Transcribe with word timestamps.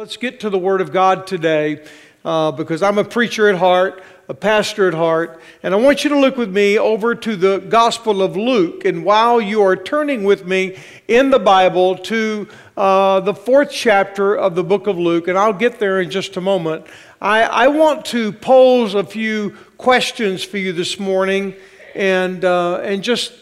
Let's 0.00 0.16
get 0.16 0.40
to 0.40 0.48
the 0.48 0.58
Word 0.58 0.80
of 0.80 0.92
God 0.92 1.26
today 1.26 1.84
uh, 2.24 2.52
because 2.52 2.82
I'm 2.82 2.96
a 2.96 3.04
preacher 3.04 3.50
at 3.50 3.58
heart, 3.58 4.02
a 4.30 4.34
pastor 4.34 4.88
at 4.88 4.94
heart, 4.94 5.42
and 5.62 5.74
I 5.74 5.76
want 5.76 6.04
you 6.04 6.08
to 6.08 6.18
look 6.18 6.38
with 6.38 6.50
me 6.50 6.78
over 6.78 7.14
to 7.14 7.36
the 7.36 7.58
Gospel 7.58 8.22
of 8.22 8.34
Luke. 8.34 8.86
And 8.86 9.04
while 9.04 9.42
you 9.42 9.60
are 9.60 9.76
turning 9.76 10.24
with 10.24 10.46
me 10.46 10.78
in 11.06 11.28
the 11.28 11.38
Bible 11.38 11.98
to 11.98 12.48
uh, 12.78 13.20
the 13.20 13.34
fourth 13.34 13.70
chapter 13.70 14.34
of 14.34 14.54
the 14.54 14.64
book 14.64 14.86
of 14.86 14.96
Luke, 14.96 15.28
and 15.28 15.36
I'll 15.36 15.52
get 15.52 15.78
there 15.78 16.00
in 16.00 16.10
just 16.10 16.34
a 16.38 16.40
moment, 16.40 16.86
I, 17.20 17.42
I 17.42 17.68
want 17.68 18.06
to 18.06 18.32
pose 18.32 18.94
a 18.94 19.04
few 19.04 19.50
questions 19.76 20.42
for 20.42 20.56
you 20.56 20.72
this 20.72 20.98
morning 20.98 21.54
and, 21.94 22.42
uh, 22.42 22.76
and 22.76 23.02
just 23.02 23.34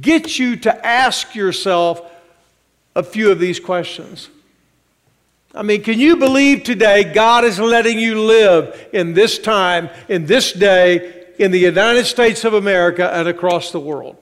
get 0.00 0.38
you 0.38 0.54
to 0.58 0.86
ask 0.86 1.34
yourself 1.34 2.08
a 2.94 3.02
few 3.02 3.32
of 3.32 3.40
these 3.40 3.58
questions. 3.58 4.28
I 5.58 5.62
mean, 5.62 5.82
can 5.82 5.98
you 5.98 6.14
believe 6.14 6.62
today 6.62 7.02
God 7.02 7.44
is 7.44 7.58
letting 7.58 7.98
you 7.98 8.22
live 8.22 8.90
in 8.92 9.12
this 9.12 9.40
time, 9.40 9.90
in 10.08 10.24
this 10.24 10.52
day, 10.52 11.26
in 11.40 11.50
the 11.50 11.58
United 11.58 12.04
States 12.04 12.44
of 12.44 12.54
America 12.54 13.12
and 13.12 13.26
across 13.26 13.72
the 13.72 13.80
world? 13.80 14.16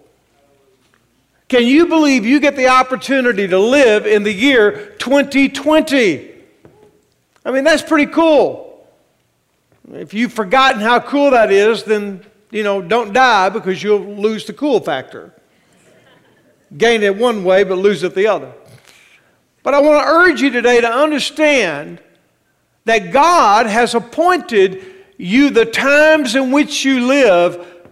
Can 1.48 1.66
you 1.66 1.88
believe 1.88 2.24
you 2.24 2.40
get 2.40 2.56
the 2.56 2.68
opportunity 2.68 3.46
to 3.48 3.58
live 3.58 4.06
in 4.06 4.22
the 4.22 4.32
year 4.32 4.94
2020? 4.98 6.30
I 7.44 7.50
mean, 7.50 7.64
that's 7.64 7.82
pretty 7.82 8.10
cool. 8.10 8.88
If 9.92 10.14
you've 10.14 10.32
forgotten 10.32 10.80
how 10.80 11.00
cool 11.00 11.32
that 11.32 11.52
is, 11.52 11.84
then, 11.84 12.24
you 12.50 12.62
know, 12.62 12.80
don't 12.80 13.12
die 13.12 13.50
because 13.50 13.82
you'll 13.82 14.00
lose 14.00 14.46
the 14.46 14.54
cool 14.54 14.80
factor. 14.80 15.34
Gain 16.74 17.02
it 17.02 17.14
one 17.14 17.44
way, 17.44 17.62
but 17.62 17.76
lose 17.76 18.02
it 18.04 18.14
the 18.14 18.26
other. 18.26 18.54
But 19.66 19.74
I 19.74 19.80
want 19.80 20.00
to 20.00 20.08
urge 20.08 20.42
you 20.42 20.50
today 20.50 20.80
to 20.80 20.88
understand 20.88 22.00
that 22.84 23.12
God 23.12 23.66
has 23.66 23.96
appointed 23.96 24.86
you 25.16 25.50
the 25.50 25.66
times 25.66 26.36
in 26.36 26.52
which 26.52 26.84
you 26.84 27.04
live, 27.04 27.82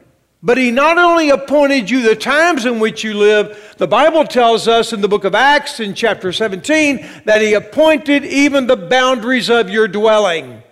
but 0.41 0.57
He 0.57 0.71
not 0.71 0.99
only 0.99 1.31
appointed 1.31 1.91
you 1.91 2.03
the 2.03 2.15
times 2.15 2.65
in 2.65 2.79
which 2.79 3.03
you 3.03 3.15
live, 3.15 3.75
the 3.77 3.89
Bible 3.89 4.25
tells 4.25 4.69
us 4.69 4.93
in 4.93 5.01
the 5.01 5.09
book 5.09 5.25
of 5.25 5.35
Acts 5.35 5.81
in 5.81 5.95
chapter 5.95 6.33
17 6.33 7.09
that 7.25 7.43
He 7.43 7.55
appointed 7.55 8.25
even 8.25 8.69
the 8.69 8.77
boundaries 8.77 9.51
of 9.51 9.69
your 9.69 9.89
dwelling. 9.89 10.63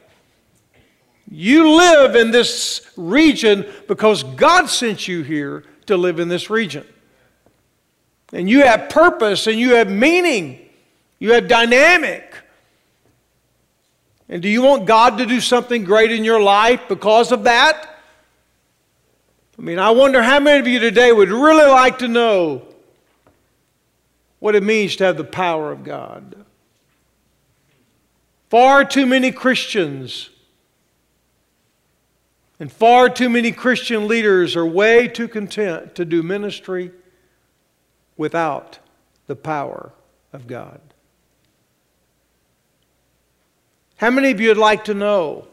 You 1.28 1.69
live 1.69 2.14
in 2.14 2.30
this 2.30 2.89
region 2.97 3.67
because 3.89 4.23
God 4.23 4.67
sent 4.67 5.08
you 5.08 5.25
here 5.25 5.64
to 5.86 5.97
live 5.97 6.20
in 6.20 6.28
this 6.28 6.48
region. 6.48 6.86
And 8.33 8.48
you 8.48 8.62
have 8.62 8.89
purpose 8.89 9.48
and 9.48 9.58
you 9.58 9.75
have 9.75 9.91
meaning. 9.91 10.61
You 11.23 11.34
have 11.34 11.47
dynamic. 11.47 12.34
And 14.28 14.42
do 14.42 14.48
you 14.48 14.61
want 14.61 14.87
God 14.87 15.19
to 15.19 15.25
do 15.25 15.41
something 15.41 15.84
great 15.84 16.11
in 16.11 16.25
your 16.25 16.42
life 16.42 16.81
because 16.89 17.31
of 17.31 17.45
that? 17.45 18.01
I 19.56 19.62
mean, 19.62 19.79
I 19.79 19.91
wonder 19.91 20.20
how 20.20 20.41
many 20.41 20.59
of 20.59 20.67
you 20.67 20.81
today 20.81 21.12
would 21.12 21.29
really 21.29 21.70
like 21.70 22.01
to 22.01 22.09
know 22.09 22.62
what 24.41 24.56
it 24.56 24.64
means 24.64 24.97
to 24.97 25.05
have 25.05 25.17
the 25.17 25.23
power 25.23 25.70
of 25.70 25.84
God. 25.84 26.45
Far 28.51 28.84
too 28.84 29.07
many 29.07 29.31
Christians 29.31 30.29
and 32.59 32.73
far 32.73 33.09
too 33.09 33.29
many 33.29 33.53
Christian 33.53 34.09
leaders 34.09 34.57
are 34.57 34.67
way 34.67 35.07
too 35.07 35.29
content 35.29 35.95
to 35.95 36.05
do 36.05 36.25
ministry 36.25 36.91
without 38.17 38.81
the 39.29 39.36
power 39.36 39.92
of 40.33 40.48
God. 40.48 40.81
How 44.03 44.11
many 44.11 44.33
of 44.33 44.41
you 44.41 44.48
would 44.48 44.58
like 44.58 44.86
to 44.86 44.95
know 44.95 45.47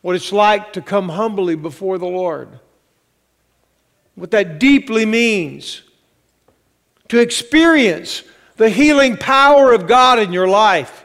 what 0.00 0.16
it's 0.16 0.32
like 0.32 0.72
to 0.72 0.80
come 0.80 1.10
humbly 1.10 1.56
before 1.56 1.98
the 1.98 2.06
Lord? 2.06 2.58
What 4.14 4.30
that 4.30 4.58
deeply 4.58 5.04
means 5.04 5.82
to 7.08 7.18
experience 7.20 8.22
the 8.56 8.70
healing 8.70 9.18
power 9.18 9.74
of 9.74 9.86
God 9.86 10.18
in 10.20 10.32
your 10.32 10.48
life. 10.48 11.04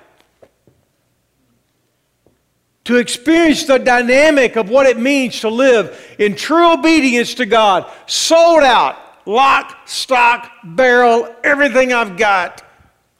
To 2.85 2.95
experience 2.95 3.65
the 3.65 3.77
dynamic 3.77 4.55
of 4.55 4.69
what 4.69 4.85
it 4.85 4.97
means 4.97 5.41
to 5.41 5.49
live 5.49 6.15
in 6.19 6.37
true 6.37 6.71
obedience 6.71 7.33
to 7.33 7.45
God, 7.45 7.91
sold 8.05 8.63
out, 8.63 8.95
lock, 9.25 9.89
stock, 9.89 10.49
barrel, 10.63 11.35
everything 11.43 11.91
I've 11.91 12.15
got, 12.15 12.63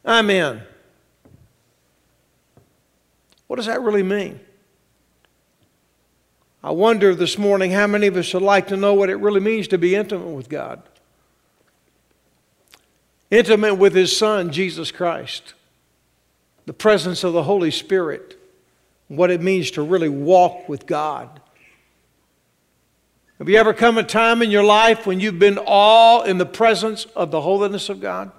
I'm 0.05 0.29
in. 0.29 0.61
What 3.49 3.55
does 3.55 3.65
that 3.65 3.81
really 3.81 4.03
mean? 4.03 4.39
I 6.63 6.69
wonder 6.69 7.15
this 7.15 7.35
morning 7.35 7.71
how 7.71 7.87
many 7.87 8.05
of 8.05 8.15
us 8.15 8.31
would 8.35 8.43
like 8.43 8.67
to 8.67 8.77
know 8.77 8.93
what 8.93 9.09
it 9.09 9.15
really 9.15 9.39
means 9.39 9.67
to 9.69 9.79
be 9.79 9.95
intimate 9.95 10.27
with 10.27 10.49
God. 10.49 10.83
Intimate 13.31 13.73
with 13.73 13.95
His 13.95 14.15
Son, 14.15 14.51
Jesus 14.51 14.91
Christ. 14.91 15.55
The 16.67 16.73
presence 16.73 17.23
of 17.23 17.33
the 17.33 17.41
Holy 17.41 17.71
Spirit. 17.71 18.39
What 19.07 19.31
it 19.31 19.41
means 19.41 19.71
to 19.71 19.81
really 19.81 20.09
walk 20.09 20.69
with 20.69 20.85
God. 20.85 21.41
Have 23.39 23.49
you 23.49 23.57
ever 23.57 23.73
come 23.73 23.97
a 23.97 24.03
time 24.03 24.43
in 24.43 24.51
your 24.51 24.63
life 24.63 25.07
when 25.07 25.19
you've 25.19 25.39
been 25.39 25.57
all 25.65 26.21
in 26.21 26.37
the 26.37 26.45
presence 26.45 27.05
of 27.15 27.31
the 27.31 27.41
holiness 27.41 27.89
of 27.89 27.99
God? 27.99 28.31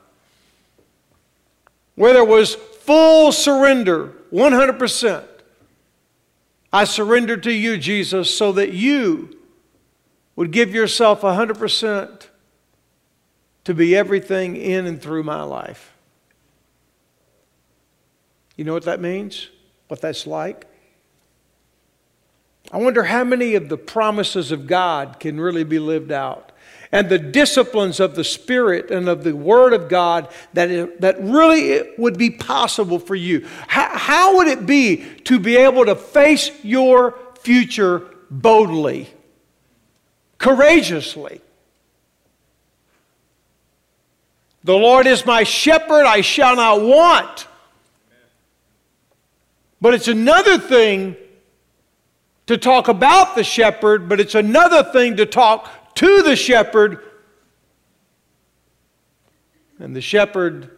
Where 1.97 2.13
there 2.13 2.25
was 2.25 2.55
full 2.55 3.33
surrender 3.33 4.13
100%. 4.33 5.25
I 6.73 6.85
surrender 6.85 7.37
to 7.37 7.53
you, 7.53 7.77
Jesus, 7.77 8.35
so 8.35 8.53
that 8.53 8.73
you 8.73 9.37
would 10.37 10.53
give 10.53 10.73
yourself 10.73 11.23
100% 11.23 12.29
to 13.65 13.75
be 13.75 13.97
everything 13.97 14.57
in 14.57 14.87
and 14.87 15.03
through 15.03 15.23
my 15.23 15.43
life. 15.43 15.93
You 18.57 18.65
know 18.65 18.73
what 18.73 18.85
that 18.85 19.01
means? 19.01 19.49
What 19.89 20.01
that's 20.01 20.27
like? 20.27 20.67
I 22.73 22.79
wonder 22.79 23.05
how 23.05 23.25
many 23.25 23.55
of 23.55 23.69
the 23.69 23.77
promises 23.77 24.53
of 24.53 24.67
God 24.67 25.19
can 25.19 25.41
really 25.41 25.65
be 25.65 25.79
lived 25.79 26.13
out 26.13 26.50
and 26.93 27.09
the 27.09 27.19
disciplines 27.19 28.01
of 28.01 28.17
the 28.17 28.25
Spirit 28.25 28.91
and 28.91 29.09
of 29.09 29.23
the 29.23 29.35
Word 29.35 29.73
of 29.73 29.89
God 29.89 30.29
that, 30.55 30.71
it, 30.71 31.01
that 31.01 31.21
really 31.21 31.71
it 31.71 31.99
would 31.99 32.19
be 32.19 32.31
possible 32.31 32.99
for 32.99 33.15
you. 33.15 33.47
How, 33.69 33.97
how 33.97 34.37
would 34.37 34.49
it 34.49 34.67
be 34.67 35.05
to 35.25 35.39
be 35.39 35.57
able 35.57 35.85
to 35.85 35.95
face 35.95 36.51
your 36.65 37.17
future 37.41 38.09
boldly, 38.31 39.09
courageously? 40.39 41.41
The 44.65 44.75
Lord 44.75 45.07
is 45.07 45.25
my 45.25 45.45
shepherd, 45.45 46.05
I 46.05 46.21
shall 46.21 46.57
not 46.57 46.83
want. 46.83 47.47
But 49.81 49.95
it's 49.95 50.09
another 50.09 50.59
thing 50.59 51.17
to 52.47 52.59
talk 52.59 52.89
about 52.89 53.37
the 53.37 53.45
shepherd, 53.45 54.09
but 54.09 54.21
it's 54.21 54.35
another 54.35 54.83
thing 54.83 55.17
to 55.17 55.25
talk 55.25 55.71
to 55.95 56.23
the 56.23 56.37
shepherd, 56.37 56.99
and 59.79 59.95
the 59.95 60.01
shepherd 60.01 60.71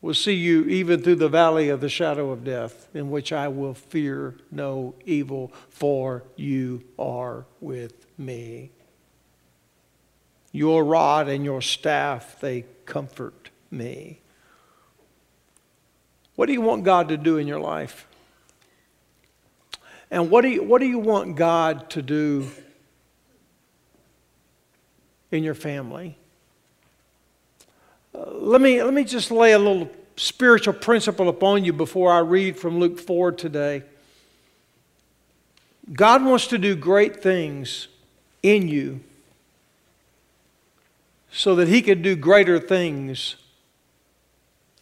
will 0.00 0.14
see 0.14 0.34
you 0.34 0.64
even 0.64 1.02
through 1.02 1.16
the 1.16 1.28
valley 1.28 1.68
of 1.68 1.80
the 1.80 1.88
shadow 1.88 2.30
of 2.30 2.44
death, 2.44 2.88
in 2.94 3.10
which 3.10 3.32
I 3.32 3.48
will 3.48 3.74
fear 3.74 4.36
no 4.50 4.94
evil, 5.04 5.52
for 5.68 6.22
you 6.36 6.84
are 6.98 7.46
with 7.60 8.06
me. 8.16 8.70
Your 10.52 10.84
rod 10.84 11.28
and 11.28 11.44
your 11.44 11.60
staff, 11.60 12.40
they 12.40 12.64
comfort 12.86 13.50
me. 13.70 14.20
What 16.36 16.46
do 16.46 16.52
you 16.52 16.60
want 16.60 16.84
God 16.84 17.08
to 17.08 17.16
do 17.16 17.36
in 17.36 17.48
your 17.48 17.60
life? 17.60 18.06
And 20.10 20.30
what 20.30 20.42
do 20.42 20.48
you, 20.48 20.62
what 20.62 20.80
do 20.80 20.86
you 20.86 21.00
want 21.00 21.36
God 21.36 21.90
to 21.90 22.02
do 22.02 22.48
in 25.30 25.44
your 25.44 25.54
family. 25.54 26.16
Uh, 28.14 28.30
let, 28.32 28.60
me, 28.60 28.82
let 28.82 28.94
me 28.94 29.04
just 29.04 29.30
lay 29.30 29.52
a 29.52 29.58
little 29.58 29.90
spiritual 30.16 30.74
principle 30.74 31.28
upon 31.28 31.64
you 31.64 31.72
before 31.72 32.12
I 32.12 32.18
read 32.18 32.56
from 32.56 32.78
Luke 32.78 32.98
4 32.98 33.32
today. 33.32 33.82
God 35.92 36.24
wants 36.24 36.46
to 36.48 36.58
do 36.58 36.74
great 36.74 37.22
things 37.22 37.88
in 38.42 38.68
you 38.68 39.00
so 41.30 41.54
that 41.54 41.68
He 41.68 41.82
can 41.82 42.02
do 42.02 42.16
greater 42.16 42.58
things 42.58 43.36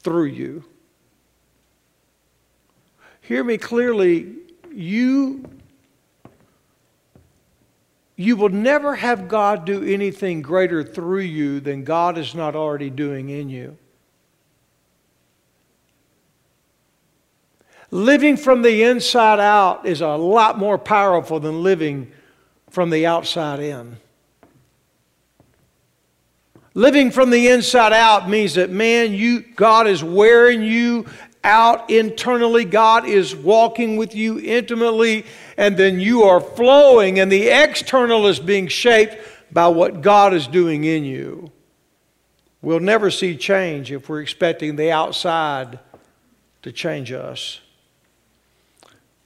through 0.03 0.27
you. 0.27 0.65
Hear 3.21 3.43
me 3.45 3.59
clearly. 3.59 4.35
You 4.73 5.45
you 8.17 8.35
will 8.35 8.49
never 8.49 8.95
have 8.95 9.29
God 9.29 9.67
do 9.67 9.85
anything 9.85 10.41
greater 10.41 10.83
through 10.83 11.21
you 11.21 11.61
than 11.61 11.85
God 11.85 12.17
is 12.17 12.35
not 12.35 12.57
already 12.57 12.89
doing 12.89 13.29
in 13.29 13.51
you. 13.51 13.77
Living 17.91 18.37
from 18.37 18.63
the 18.63 18.83
inside 18.83 19.39
out 19.39 19.87
is 19.87 20.01
a 20.01 20.17
lot 20.17 20.59
more 20.59 20.79
powerful 20.79 21.39
than 21.39 21.63
living 21.63 22.11
from 22.71 22.91
the 22.91 23.07
outside 23.07 23.61
in. 23.61 23.99
Living 26.75 27.11
from 27.11 27.31
the 27.31 27.49
inside 27.49 27.93
out 27.93 28.29
means 28.29 28.55
that, 28.55 28.71
man, 28.71 29.13
you, 29.13 29.41
God 29.41 29.87
is 29.87 30.03
wearing 30.03 30.63
you 30.63 31.07
out 31.43 31.89
internally. 31.89 32.65
God 32.65 33.07
is 33.07 33.35
walking 33.35 33.97
with 33.97 34.15
you 34.15 34.39
intimately, 34.41 35.25
and 35.57 35.77
then 35.77 36.01
you 36.01 36.25
are 36.25 36.41
flowing, 36.41 37.19
and 37.19 37.31
the 37.31 37.49
external 37.49 38.27
is 38.27 38.39
being 38.39 38.69
shaped 38.69 39.17
by 39.53 39.69
what 39.69 40.03
God 40.03 40.35
is 40.35 40.47
doing 40.47 40.85
in 40.85 41.05
you. 41.05 41.51
We'll 42.63 42.81
never 42.81 43.11
see 43.11 43.37
change 43.37 43.93
if 43.93 44.09
we're 44.09 44.23
expecting 44.23 44.77
the 44.77 44.91
outside 44.91 45.79
to 46.63 46.73
change 46.73 47.13
us. 47.13 47.61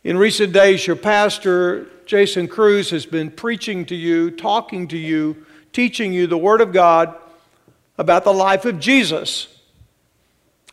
In 0.05 0.17
recent 0.17 0.53
days, 0.53 0.87
your 0.87 0.97
pastor, 0.97 1.87
Jason 2.07 2.49
Cruz, 2.49 2.91
has 2.91 3.07
been 3.07 3.31
preaching 3.31 3.85
to 3.87 3.95
you, 3.95 4.31
talking 4.31 4.89
to 4.89 4.99
you, 4.99 5.47
teaching 5.73 6.13
you 6.13 6.27
the 6.27 6.39
Word 6.39 6.61
of 6.61 6.73
God 6.73 7.15
about 7.99 8.25
the 8.25 8.33
life 8.33 8.65
of 8.65 8.81
Jesus. 8.81 9.49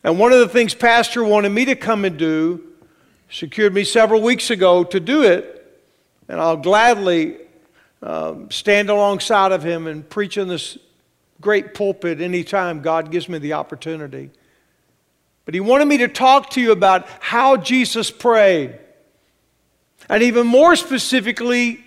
And 0.04 0.20
one 0.20 0.32
of 0.32 0.40
the 0.40 0.48
things 0.48 0.74
Pastor 0.74 1.24
wanted 1.24 1.50
me 1.50 1.66
to 1.66 1.76
come 1.76 2.06
and 2.06 2.18
do, 2.18 2.67
secured 3.30 3.74
me 3.74 3.84
several 3.84 4.22
weeks 4.22 4.50
ago 4.50 4.84
to 4.86 5.00
do 5.00 5.24
it, 5.24 5.54
and 6.28 6.40
I'll 6.40 6.58
gladly 6.58 7.38
um, 8.02 8.50
stand 8.52 8.90
alongside 8.90 9.52
of 9.52 9.64
him 9.64 9.88
and 9.88 10.08
preach 10.08 10.38
in 10.38 10.48
this 10.48 10.78
great 11.42 11.74
pulpit 11.74 12.22
anytime 12.22 12.82
God 12.82 13.12
gives 13.12 13.30
me 13.30 13.38
the 13.38 13.54
opportunity. 13.54 14.30
But 15.46 15.54
he 15.54 15.60
wanted 15.60 15.86
me 15.86 15.98
to 16.00 16.08
talk 16.08 16.50
to 16.52 16.62
you 16.62 16.72
about 16.72 17.08
how 17.20 17.58
Jesus 17.58 18.12
prayed. 18.12 18.78
And 20.10 20.24
even 20.24 20.48
more 20.48 20.76
specifically, 20.76 21.84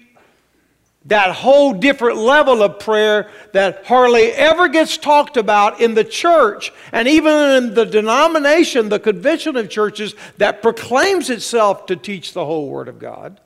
that 1.07 1.35
whole 1.35 1.73
different 1.73 2.19
level 2.19 2.63
of 2.63 2.79
prayer 2.79 3.31
that 3.53 3.87
hardly 3.87 4.33
ever 4.33 4.69
gets 4.69 4.99
talked 4.99 5.39
about 5.39 5.81
in 5.81 5.95
the 5.95 6.05
church 6.05 6.73
and 6.93 7.09
even 7.09 7.33
in 7.33 7.75
the 7.75 7.87
denomination, 7.87 8.91
the 8.91 9.01
convention 9.01 9.57
of 9.57 9.71
churches 9.71 10.15
that 10.37 10.61
proclaims 10.61 11.31
itself 11.31 11.87
to 11.87 11.97
teach 11.97 12.35
the 12.35 12.45
whole 12.45 12.69
Word 12.69 12.89
of 12.89 12.99
God. 12.99 13.41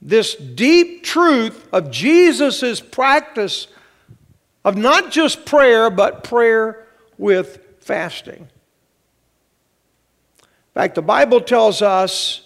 This 0.00 0.34
deep 0.36 1.02
truth 1.02 1.68
of 1.72 1.90
Jesus' 1.90 2.80
practice 2.80 3.66
of 4.64 4.76
not 4.76 5.10
just 5.10 5.44
prayer, 5.44 5.90
but 5.90 6.22
prayer 6.22 6.86
with 7.18 7.58
fasting. 7.80 8.48
In 10.40 10.74
fact, 10.74 10.94
the 10.94 11.02
Bible 11.02 11.40
tells 11.40 11.82
us 11.82 12.42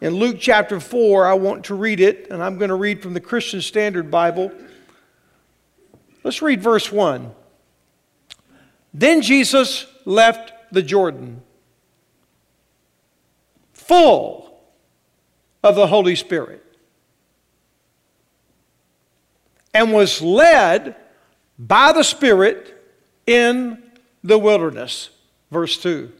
in 0.00 0.14
Luke 0.14 0.36
chapter 0.38 0.80
4, 0.80 1.26
I 1.26 1.34
want 1.34 1.64
to 1.66 1.74
read 1.74 2.00
it, 2.00 2.28
and 2.30 2.42
I'm 2.42 2.58
going 2.58 2.68
to 2.68 2.74
read 2.74 3.02
from 3.02 3.14
the 3.14 3.20
Christian 3.20 3.60
Standard 3.60 4.10
Bible. 4.10 4.52
Let's 6.22 6.42
read 6.42 6.62
verse 6.62 6.90
1. 6.90 7.32
Then 8.92 9.22
Jesus 9.22 9.86
left 10.04 10.52
the 10.72 10.82
Jordan, 10.82 11.42
full 13.72 14.60
of 15.62 15.74
the 15.74 15.86
Holy 15.86 16.16
Spirit, 16.16 16.62
and 19.72 19.92
was 19.92 20.20
led 20.20 20.96
by 21.58 21.92
the 21.92 22.02
Spirit 22.02 22.82
in 23.26 23.82
the 24.22 24.38
wilderness. 24.38 25.10
Verse 25.50 25.76
2 25.78 26.12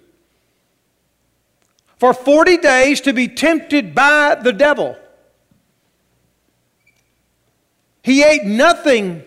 for 1.99 2.13
40 2.13 2.59
days 2.59 3.01
to 3.03 3.13
be 3.13 3.29
tempted 3.29 3.95
by 3.95 4.35
the 4.35 4.53
devil. 4.53 4.97
He 8.03 8.23
ate 8.23 8.45
nothing 8.45 9.25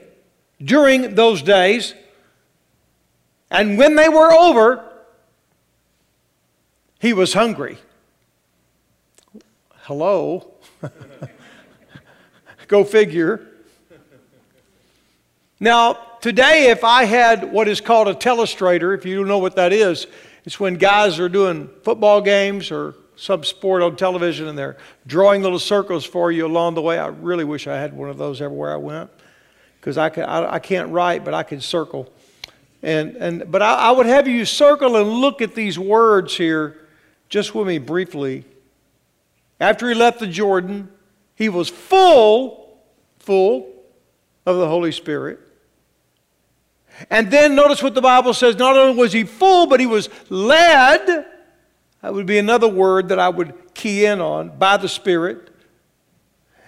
during 0.63 1.15
those 1.15 1.41
days, 1.41 1.93
and 3.49 3.77
when 3.77 3.95
they 3.95 4.09
were 4.09 4.31
over, 4.31 4.83
he 6.99 7.13
was 7.13 7.33
hungry. 7.33 7.77
Hello? 9.81 10.51
Go 12.67 12.83
figure. 12.83 13.47
Now, 15.59 15.93
today, 16.21 16.69
if 16.69 16.83
I 16.83 17.05
had 17.05 17.51
what 17.51 17.67
is 17.67 17.81
called 17.81 18.07
a 18.07 18.13
telestrator, 18.13 18.95
if 18.95 19.05
you 19.05 19.17
don't 19.17 19.27
know 19.27 19.37
what 19.39 19.55
that 19.55 19.73
is, 19.73 20.05
it's 20.47 20.61
when 20.61 20.75
guys 20.75 21.19
are 21.19 21.27
doing 21.27 21.69
football 21.83 22.21
games 22.21 22.71
or 22.71 22.95
some 23.17 23.43
sport 23.43 23.81
on 23.81 23.97
television 23.97 24.47
and 24.47 24.57
they're 24.57 24.77
drawing 25.05 25.41
little 25.41 25.59
circles 25.59 26.05
for 26.05 26.31
you 26.31 26.45
along 26.45 26.75
the 26.75 26.81
way. 26.81 26.97
I 26.97 27.07
really 27.07 27.43
wish 27.43 27.67
I 27.67 27.75
had 27.75 27.91
one 27.91 28.09
of 28.09 28.17
those 28.17 28.41
everywhere 28.41 28.71
I 28.71 28.77
went 28.77 29.09
because 29.77 29.97
I, 29.97 30.07
I, 30.07 30.53
I, 30.53 30.59
can't 30.59 30.89
write, 30.93 31.25
but 31.25 31.33
I 31.33 31.43
can 31.43 31.59
circle. 31.59 32.09
And, 32.81 33.17
and, 33.17 33.51
but 33.51 33.61
I, 33.61 33.73
I 33.73 33.91
would 33.91 34.05
have 34.05 34.25
you 34.25 34.45
circle 34.45 34.95
and 34.95 35.09
look 35.09 35.41
at 35.41 35.53
these 35.53 35.77
words 35.77 36.37
here 36.37 36.77
just 37.27 37.53
with 37.53 37.67
me 37.67 37.77
briefly. 37.77 38.45
After 39.59 39.89
he 39.89 39.95
left 39.95 40.19
the 40.19 40.27
Jordan, 40.27 40.87
he 41.35 41.49
was 41.49 41.67
full, 41.67 42.79
full 43.19 43.69
of 44.45 44.55
the 44.55 44.69
Holy 44.69 44.93
Spirit. 44.93 45.41
And 47.09 47.29
then 47.29 47.55
notice 47.55 47.83
what 47.83 47.93
the 47.93 48.01
Bible 48.01 48.33
says 48.33 48.55
not 48.55 48.75
only 48.75 48.97
was 48.97 49.13
he 49.13 49.23
full, 49.23 49.67
but 49.67 49.79
he 49.79 49.85
was 49.85 50.09
led. 50.29 51.25
That 52.01 52.13
would 52.13 52.25
be 52.25 52.37
another 52.37 52.67
word 52.67 53.09
that 53.09 53.19
I 53.19 53.29
would 53.29 53.73
key 53.73 54.05
in 54.05 54.19
on 54.21 54.57
by 54.57 54.77
the 54.77 54.89
Spirit. 54.89 55.49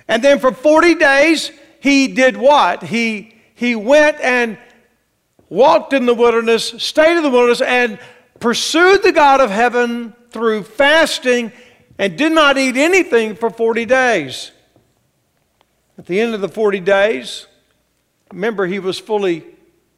And 0.08 0.24
then 0.24 0.40
for 0.40 0.52
40 0.52 0.96
days, 0.96 1.52
he 1.80 2.08
did 2.08 2.38
what? 2.38 2.84
He, 2.84 3.36
he 3.56 3.76
went 3.76 4.20
and 4.22 4.58
walked 5.50 5.94
in 5.94 6.06
the 6.06 6.14
wilderness, 6.14 6.74
stayed 6.78 7.18
in 7.18 7.24
the 7.24 7.30
wilderness, 7.30 7.62
and 7.62 8.00
pursued 8.40 9.04
the 9.04 9.12
God 9.12 9.42
of 9.42 9.50
heaven 9.50 10.14
through 10.32 10.64
fasting 10.64 11.52
and 11.98 12.18
did 12.18 12.32
not 12.32 12.58
eat 12.58 12.78
anything 12.78 13.36
for 13.36 13.50
40 13.50 13.86
days. 13.86 14.52
At 15.98 16.06
the 16.06 16.22
end 16.22 16.34
of 16.34 16.42
the 16.42 16.48
40 16.50 16.80
days, 16.80 17.46
remember, 18.32 18.66
he 18.66 18.80
was 18.80 18.98
fully 18.98 19.44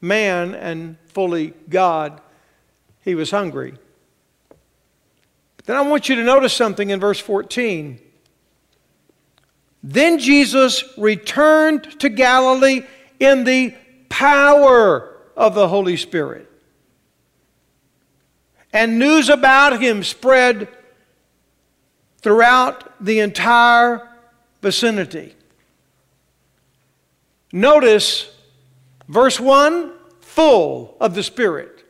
man 0.01 0.55
and 0.55 0.97
fully 1.05 1.53
God, 1.69 2.19
he 3.01 3.15
was 3.15 3.31
hungry. 3.31 3.75
Then 5.65 5.77
I 5.77 5.81
want 5.81 6.09
you 6.09 6.15
to 6.15 6.23
notice 6.23 6.53
something 6.53 6.89
in 6.89 6.99
verse 6.99 7.19
14. 7.19 7.99
Then 9.83 10.19
Jesus 10.19 10.83
returned 10.97 11.99
to 11.99 12.09
Galilee 12.09 12.83
in 13.19 13.43
the 13.43 13.75
power 14.09 15.17
of 15.37 15.53
the 15.53 15.67
Holy 15.67 15.97
Spirit. 15.97 16.47
And 18.73 18.97
news 18.97 19.29
about 19.29 19.81
him 19.81 20.03
spread 20.03 20.67
throughout 22.19 23.03
the 23.03 23.19
entire 23.19 24.07
vicinity. 24.61 25.35
Notice 27.51 28.31
Verse 29.11 29.41
1, 29.41 29.91
full 30.31 30.95
of 31.01 31.13
the 31.13 31.23
Spirit. 31.23 31.83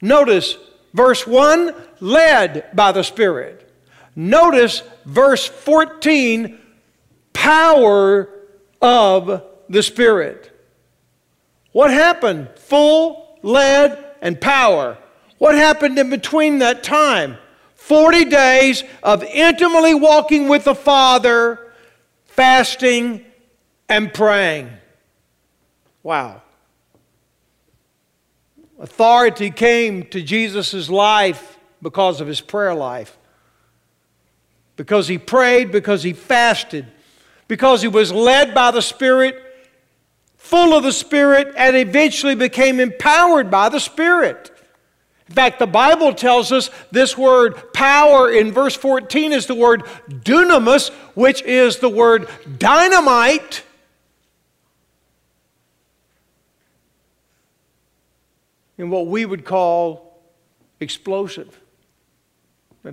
Notice 0.00 0.56
verse 0.94 1.26
1, 1.26 1.74
led 2.00 2.74
by 2.74 2.92
the 2.92 3.02
Spirit. 3.02 3.68
Notice 4.14 4.82
verse 5.04 5.46
14, 5.46 6.58
power 7.32 8.28
of 8.80 9.42
the 9.68 9.82
Spirit. 9.82 10.56
What 11.72 11.90
happened? 11.90 12.50
Full, 12.56 13.38
led, 13.42 14.12
and 14.20 14.40
power. 14.40 14.96
What 15.38 15.56
happened 15.56 15.98
in 15.98 16.08
between 16.08 16.58
that 16.58 16.84
time? 16.84 17.36
40 17.74 18.26
days 18.26 18.84
of 19.02 19.24
intimately 19.24 19.94
walking 19.94 20.48
with 20.48 20.64
the 20.64 20.74
Father, 20.76 21.72
fasting, 22.26 23.24
and 23.88 24.14
praying. 24.14 24.70
Wow. 26.04 26.41
Authority 28.82 29.50
came 29.50 30.02
to 30.06 30.20
Jesus' 30.20 30.90
life 30.90 31.56
because 31.80 32.20
of 32.20 32.26
his 32.26 32.40
prayer 32.40 32.74
life. 32.74 33.16
Because 34.74 35.06
he 35.06 35.18
prayed, 35.18 35.70
because 35.70 36.02
he 36.02 36.12
fasted, 36.12 36.86
because 37.46 37.80
he 37.80 37.86
was 37.86 38.10
led 38.10 38.52
by 38.54 38.72
the 38.72 38.82
Spirit, 38.82 39.40
full 40.36 40.74
of 40.74 40.82
the 40.82 40.92
Spirit, 40.92 41.54
and 41.56 41.76
eventually 41.76 42.34
became 42.34 42.80
empowered 42.80 43.52
by 43.52 43.68
the 43.68 43.78
Spirit. 43.78 44.50
In 45.28 45.34
fact, 45.36 45.60
the 45.60 45.66
Bible 45.68 46.12
tells 46.12 46.50
us 46.50 46.68
this 46.90 47.16
word 47.16 47.72
power 47.72 48.32
in 48.32 48.50
verse 48.50 48.74
14 48.74 49.32
is 49.32 49.46
the 49.46 49.54
word 49.54 49.84
dunamis, 50.08 50.90
which 51.14 51.40
is 51.42 51.78
the 51.78 51.88
word 51.88 52.28
dynamite 52.58 53.62
in 58.78 58.90
what 58.90 59.06
we 59.06 59.24
would 59.24 59.44
call 59.44 60.20
explosive. 60.80 61.58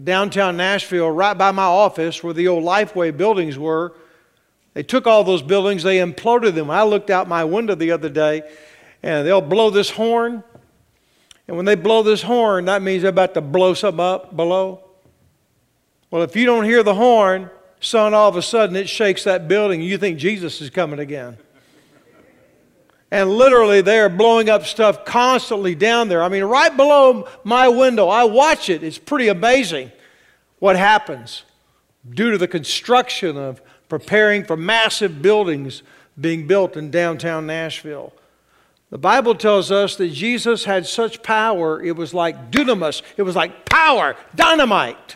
Downtown 0.03 0.57
Nashville, 0.57 1.09
right 1.09 1.35
by 1.35 1.51
my 1.51 1.63
office 1.63 2.23
where 2.23 2.33
the 2.33 2.47
old 2.47 2.63
Lifeway 2.63 3.15
buildings 3.15 3.57
were, 3.57 3.93
they 4.75 4.83
took 4.83 5.07
all 5.07 5.23
those 5.23 5.41
buildings, 5.41 5.81
they 5.81 5.97
imploded 5.97 6.53
them. 6.53 6.69
I 6.69 6.83
looked 6.83 7.09
out 7.09 7.27
my 7.27 7.43
window 7.43 7.73
the 7.73 7.91
other 7.91 8.09
day, 8.09 8.43
and 9.01 9.25
they'll 9.25 9.41
blow 9.41 9.71
this 9.71 9.89
horn. 9.89 10.43
And 11.47 11.57
when 11.57 11.65
they 11.65 11.75
blow 11.75 12.03
this 12.03 12.21
horn, 12.21 12.65
that 12.65 12.83
means 12.83 13.01
they're 13.01 13.09
about 13.09 13.33
to 13.33 13.41
blow 13.41 13.73
something 13.73 13.99
up 13.99 14.35
below. 14.35 14.83
Well, 16.11 16.21
if 16.21 16.35
you 16.35 16.45
don't 16.45 16.65
hear 16.65 16.83
the 16.83 16.93
horn, 16.93 17.49
son, 17.79 18.13
all 18.13 18.29
of 18.29 18.35
a 18.35 18.41
sudden 18.43 18.75
it 18.75 18.87
shakes 18.87 19.23
that 19.23 19.47
building, 19.47 19.81
you 19.81 19.97
think 19.97 20.19
Jesus 20.19 20.61
is 20.61 20.69
coming 20.69 20.99
again. 20.99 21.37
And 23.11 23.31
literally, 23.31 23.81
they're 23.81 24.09
blowing 24.09 24.49
up 24.49 24.65
stuff 24.65 25.03
constantly 25.03 25.73
down 25.73 26.09
there. 26.09 26.21
I 26.21 26.29
mean, 26.29 26.43
right 26.43 26.75
below 26.75 27.27
my 27.43 27.67
window, 27.67 28.07
I 28.07 28.25
watch 28.25 28.69
it. 28.69 28.83
It's 28.83 28.99
pretty 28.99 29.29
amazing 29.29 29.91
what 30.59 30.75
happens 30.75 31.43
due 32.07 32.31
to 32.31 32.37
the 32.37 32.47
construction 32.47 33.35
of 33.35 33.61
preparing 33.87 34.43
for 34.43 34.55
massive 34.55 35.21
buildings 35.21 35.81
being 36.19 36.45
built 36.45 36.77
in 36.77 36.91
downtown 36.91 37.47
Nashville. 37.47 38.13
The 38.91 38.97
Bible 38.97 39.35
tells 39.35 39.71
us 39.71 39.95
that 39.97 40.09
Jesus 40.09 40.65
had 40.65 40.85
such 40.85 41.21
power, 41.21 41.81
it 41.81 41.95
was 41.95 42.13
like 42.13 42.51
dunamis, 42.51 43.01
it 43.17 43.23
was 43.23 43.35
like 43.35 43.65
power, 43.65 44.15
dynamite. 44.35 45.15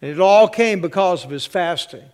And 0.00 0.10
it 0.10 0.20
all 0.20 0.48
came 0.48 0.80
because 0.80 1.24
of 1.24 1.30
his 1.30 1.46
fasting. 1.46 2.04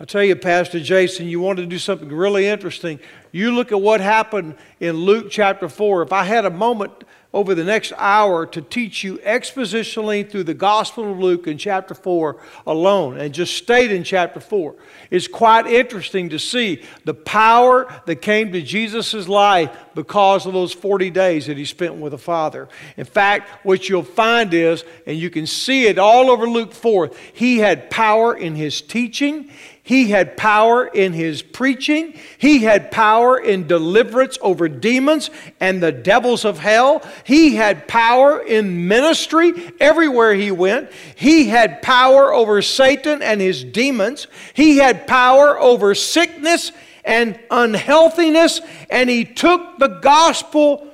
I 0.00 0.04
tell 0.04 0.24
you, 0.24 0.34
Pastor 0.34 0.80
Jason, 0.80 1.28
you 1.28 1.40
want 1.40 1.58
to 1.58 1.66
do 1.66 1.78
something 1.78 2.08
really 2.08 2.46
interesting. 2.46 2.98
You 3.30 3.52
look 3.52 3.70
at 3.70 3.80
what 3.80 4.00
happened 4.00 4.56
in 4.80 4.96
Luke 4.96 5.28
chapter 5.30 5.68
4. 5.68 6.02
If 6.02 6.12
I 6.12 6.24
had 6.24 6.44
a 6.44 6.50
moment 6.50 7.04
over 7.34 7.52
the 7.54 7.64
next 7.64 7.92
hour 7.96 8.46
to 8.46 8.62
teach 8.62 9.02
you 9.02 9.18
expositionally 9.18 10.28
through 10.28 10.44
the 10.44 10.54
Gospel 10.54 11.10
of 11.10 11.18
Luke 11.18 11.48
in 11.48 11.58
chapter 11.58 11.92
4 11.92 12.36
alone 12.64 13.18
and 13.18 13.34
just 13.34 13.56
stayed 13.56 13.90
in 13.90 14.04
chapter 14.04 14.38
4. 14.38 14.76
It's 15.10 15.26
quite 15.26 15.66
interesting 15.66 16.28
to 16.28 16.38
see 16.38 16.82
the 17.04 17.12
power 17.12 17.92
that 18.06 18.22
came 18.22 18.52
to 18.52 18.62
Jesus' 18.62 19.28
life 19.28 19.76
because 19.96 20.46
of 20.46 20.52
those 20.52 20.72
40 20.72 21.10
days 21.10 21.46
that 21.46 21.56
he 21.56 21.64
spent 21.64 21.96
with 21.96 22.12
the 22.12 22.18
Father. 22.18 22.68
In 22.96 23.04
fact, 23.04 23.48
what 23.64 23.88
you'll 23.88 24.04
find 24.04 24.54
is, 24.54 24.84
and 25.04 25.18
you 25.18 25.28
can 25.28 25.48
see 25.48 25.86
it 25.86 25.98
all 25.98 26.30
over 26.30 26.48
Luke 26.48 26.72
4, 26.72 27.10
he 27.32 27.58
had 27.58 27.90
power 27.90 28.36
in 28.36 28.54
his 28.54 28.80
teaching, 28.80 29.50
he 29.86 30.08
had 30.08 30.38
power 30.38 30.86
in 30.86 31.12
his 31.12 31.42
preaching. 31.42 32.14
He 32.38 32.60
had 32.60 32.90
power 32.90 33.38
in 33.38 33.66
deliverance 33.66 34.38
over 34.40 34.66
demons 34.66 35.28
and 35.60 35.82
the 35.82 35.92
devils 35.92 36.46
of 36.46 36.58
hell. 36.58 37.02
He 37.24 37.54
had 37.56 37.86
power 37.86 38.40
in 38.40 38.88
ministry 38.88 39.52
everywhere 39.78 40.32
he 40.32 40.50
went. 40.50 40.90
He 41.16 41.48
had 41.48 41.82
power 41.82 42.32
over 42.32 42.62
Satan 42.62 43.20
and 43.20 43.42
his 43.42 43.62
demons. 43.62 44.26
He 44.54 44.78
had 44.78 45.06
power 45.06 45.60
over 45.60 45.94
sickness 45.94 46.72
and 47.04 47.38
unhealthiness. 47.50 48.62
And 48.88 49.10
he 49.10 49.26
took 49.26 49.78
the 49.78 49.98
gospel 50.00 50.88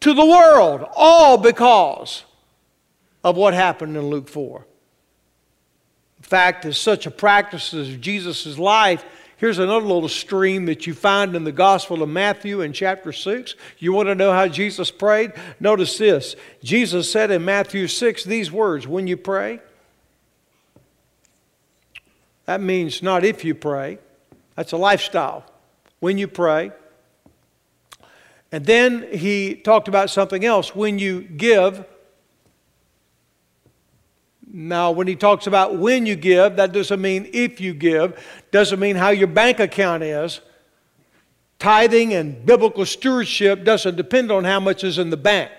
to 0.00 0.14
the 0.14 0.24
world, 0.24 0.86
all 0.96 1.36
because 1.36 2.24
of 3.22 3.36
what 3.36 3.52
happened 3.52 3.98
in 3.98 4.08
Luke 4.08 4.30
4 4.30 4.66
fact, 6.30 6.64
as 6.64 6.78
such 6.78 7.06
a 7.06 7.10
practice 7.10 7.72
of 7.72 8.00
Jesus' 8.00 8.56
life, 8.56 9.04
here's 9.36 9.58
another 9.58 9.84
little 9.84 10.08
stream 10.08 10.66
that 10.66 10.86
you 10.86 10.94
find 10.94 11.34
in 11.34 11.42
the 11.42 11.50
Gospel 11.50 12.04
of 12.04 12.08
Matthew 12.08 12.60
in 12.60 12.72
chapter 12.72 13.12
6. 13.12 13.56
You 13.78 13.92
want 13.92 14.06
to 14.06 14.14
know 14.14 14.32
how 14.32 14.46
Jesus 14.46 14.92
prayed? 14.92 15.32
Notice 15.58 15.98
this. 15.98 16.36
Jesus 16.62 17.10
said 17.10 17.32
in 17.32 17.44
Matthew 17.44 17.88
6 17.88 18.22
these 18.22 18.52
words 18.52 18.86
When 18.86 19.08
you 19.08 19.16
pray, 19.16 19.58
that 22.46 22.60
means 22.60 23.02
not 23.02 23.24
if 23.24 23.44
you 23.44 23.56
pray, 23.56 23.98
that's 24.54 24.70
a 24.70 24.76
lifestyle. 24.76 25.44
When 25.98 26.16
you 26.16 26.28
pray, 26.28 26.70
and 28.52 28.64
then 28.64 29.06
he 29.12 29.56
talked 29.56 29.88
about 29.88 30.10
something 30.10 30.44
else. 30.44 30.76
When 30.76 31.00
you 31.00 31.22
give, 31.22 31.84
now, 34.52 34.90
when 34.90 35.06
he 35.06 35.14
talks 35.14 35.46
about 35.46 35.76
when 35.76 36.06
you 36.06 36.16
give, 36.16 36.56
that 36.56 36.72
doesn't 36.72 37.00
mean 37.00 37.30
if 37.32 37.60
you 37.60 37.72
give, 37.72 38.20
doesn't 38.50 38.80
mean 38.80 38.96
how 38.96 39.10
your 39.10 39.28
bank 39.28 39.60
account 39.60 40.02
is. 40.02 40.40
Tithing 41.60 42.14
and 42.14 42.44
biblical 42.44 42.84
stewardship 42.84 43.64
doesn't 43.64 43.96
depend 43.96 44.32
on 44.32 44.44
how 44.44 44.58
much 44.58 44.82
is 44.82 44.98
in 44.98 45.10
the 45.10 45.16
bank. 45.16 45.52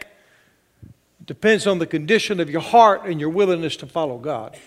It 0.83 1.25
depends 1.25 1.67
on 1.67 1.79
the 1.79 1.85
condition 1.85 2.39
of 2.41 2.49
your 2.49 2.61
heart 2.61 3.05
and 3.05 3.19
your 3.19 3.29
willingness 3.29 3.77
to 3.77 3.87
follow 3.87 4.17
God. 4.17 4.57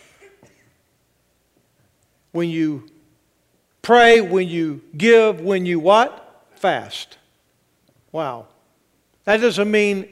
When 2.32 2.48
you 2.48 2.88
pray, 3.82 4.22
when 4.22 4.48
you 4.48 4.80
give, 4.96 5.40
when 5.40 5.66
you 5.66 5.80
what? 5.80 6.46
Fast. 6.54 7.18
Wow. 8.10 8.46
That 9.24 9.38
doesn't 9.38 9.70
mean 9.70 10.08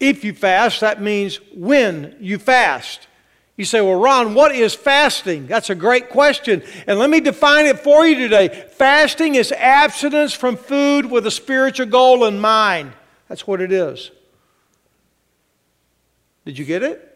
if 0.00 0.24
you 0.24 0.32
fast, 0.32 0.80
that 0.80 1.02
means 1.02 1.40
when 1.54 2.16
you 2.20 2.38
fast. 2.38 3.06
You 3.56 3.64
say, 3.64 3.80
well, 3.80 3.94
Ron, 3.94 4.34
what 4.34 4.52
is 4.54 4.74
fasting? 4.74 5.46
That's 5.46 5.70
a 5.70 5.76
great 5.76 6.08
question. 6.08 6.62
And 6.88 6.98
let 6.98 7.08
me 7.08 7.20
define 7.20 7.66
it 7.66 7.78
for 7.78 8.04
you 8.04 8.16
today. 8.16 8.48
Fasting 8.48 9.36
is 9.36 9.52
abstinence 9.52 10.32
from 10.32 10.56
food 10.56 11.06
with 11.06 11.26
a 11.26 11.30
spiritual 11.30 11.86
goal 11.86 12.24
in 12.24 12.40
mind. 12.40 12.92
That's 13.28 13.46
what 13.46 13.60
it 13.60 13.70
is. 13.70 14.10
Did 16.44 16.58
you 16.58 16.64
get 16.64 16.82
it? 16.82 17.10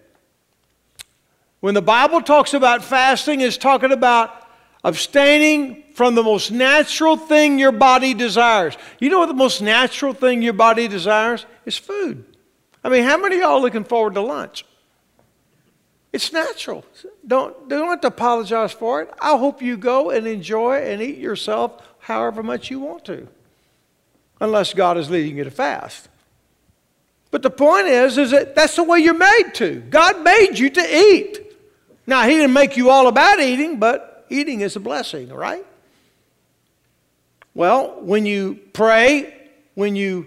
When 1.61 1.75
the 1.75 1.83
Bible 1.83 2.23
talks 2.23 2.55
about 2.55 2.85
fasting, 2.85 3.41
it's 3.41 3.57
talking 3.57 3.91
about 3.91 4.47
abstaining 4.85 5.83
from 5.95 6.15
the 6.15 6.23
most 6.23 6.53
natural 6.53 7.17
thing 7.17 7.59
your 7.59 7.73
body 7.73 8.15
desires. 8.15 8.77
You 9.01 9.11
know 9.11 9.19
what 9.19 9.27
the 9.27 9.35
most 9.35 9.61
natural 9.61 10.13
thing 10.13 10.41
your 10.43 10.53
body 10.53 10.87
desires? 10.87 11.47
Is 11.67 11.77
food. 11.77 12.25
I 12.85 12.89
mean, 12.89 13.03
how 13.03 13.19
many 13.19 13.35
of 13.35 13.41
y'all 13.41 13.57
are 13.57 13.61
looking 13.61 13.83
forward 13.83 14.15
to 14.15 14.21
lunch? 14.21 14.65
It's 16.13 16.33
natural. 16.33 16.85
Don't, 17.27 17.69
don't 17.69 17.89
have 17.89 18.01
to 18.01 18.09
apologize 18.09 18.73
for 18.73 19.03
it. 19.03 19.11
I 19.21 19.37
hope 19.37 19.61
you 19.61 19.77
go 19.77 20.11
and 20.11 20.27
enjoy 20.27 20.83
and 20.83 21.03
eat 21.03 21.19
yourself 21.19 21.83
however 21.99 22.43
much 22.43 22.71
you 22.71 22.81
want 22.81 23.05
to, 23.07 23.29
unless 24.41 24.73
God 24.73 24.97
is 24.97 25.11
leading 25.11 25.37
you 25.37 25.45
to 25.45 25.51
fast. 25.51 26.09
But 27.31 27.43
the 27.43 27.51
point 27.51 27.89
is, 27.89 28.17
is 28.17 28.31
that 28.31 28.55
that's 28.55 28.77
the 28.77 28.85
way 28.85 29.01
you're 29.01 29.13
made 29.13 29.51
to. 29.55 29.81
God 29.91 30.23
made 30.23 30.59
you 30.59 30.71
to 30.71 30.81
eat. 30.81 31.41
Now, 32.07 32.23
He 32.23 32.31
didn't 32.31 32.55
make 32.55 32.77
you 32.79 32.89
all 32.89 33.07
about 33.07 33.41
eating, 33.41 33.79
but 33.79 34.25
eating 34.31 34.63
is 34.63 34.77
a 34.77 34.81
blessing, 34.81 35.29
right? 35.29 35.65
Well, 37.55 37.99
when 38.01 38.25
you 38.25 38.59
pray, 38.73 39.35
when 39.75 39.95
you 39.95 40.27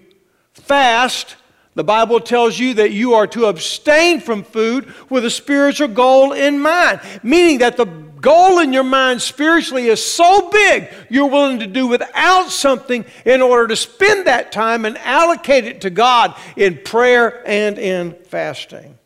fast, 0.54 1.34
the 1.74 1.84
Bible 1.84 2.20
tells 2.20 2.58
you 2.58 2.74
that 2.74 2.92
you 2.92 3.14
are 3.14 3.26
to 3.28 3.46
abstain 3.46 4.20
from 4.20 4.44
food 4.44 4.92
with 5.08 5.24
a 5.24 5.30
spiritual 5.30 5.88
goal 5.88 6.32
in 6.32 6.60
mind, 6.60 7.00
meaning 7.22 7.58
that 7.58 7.78
the 7.78 7.86
goal 7.86 8.60
in 8.60 8.72
your 8.72 8.84
mind 8.84 9.20
spiritually 9.20 9.88
is 9.88 10.04
so 10.04 10.50
big 10.50 10.88
you're 11.08 11.26
willing 11.26 11.58
to 11.58 11.66
do 11.66 11.86
without 11.86 12.50
something 12.50 13.04
in 13.24 13.40
order 13.40 13.66
to 13.68 13.76
spend 13.76 14.26
that 14.26 14.52
time 14.52 14.84
and 14.84 14.98
allocate 14.98 15.64
it 15.64 15.80
to 15.80 15.90
God 15.90 16.38
in 16.56 16.78
prayer 16.84 17.42
and 17.46 17.78
in 17.78 18.12
fasting. 18.24 18.98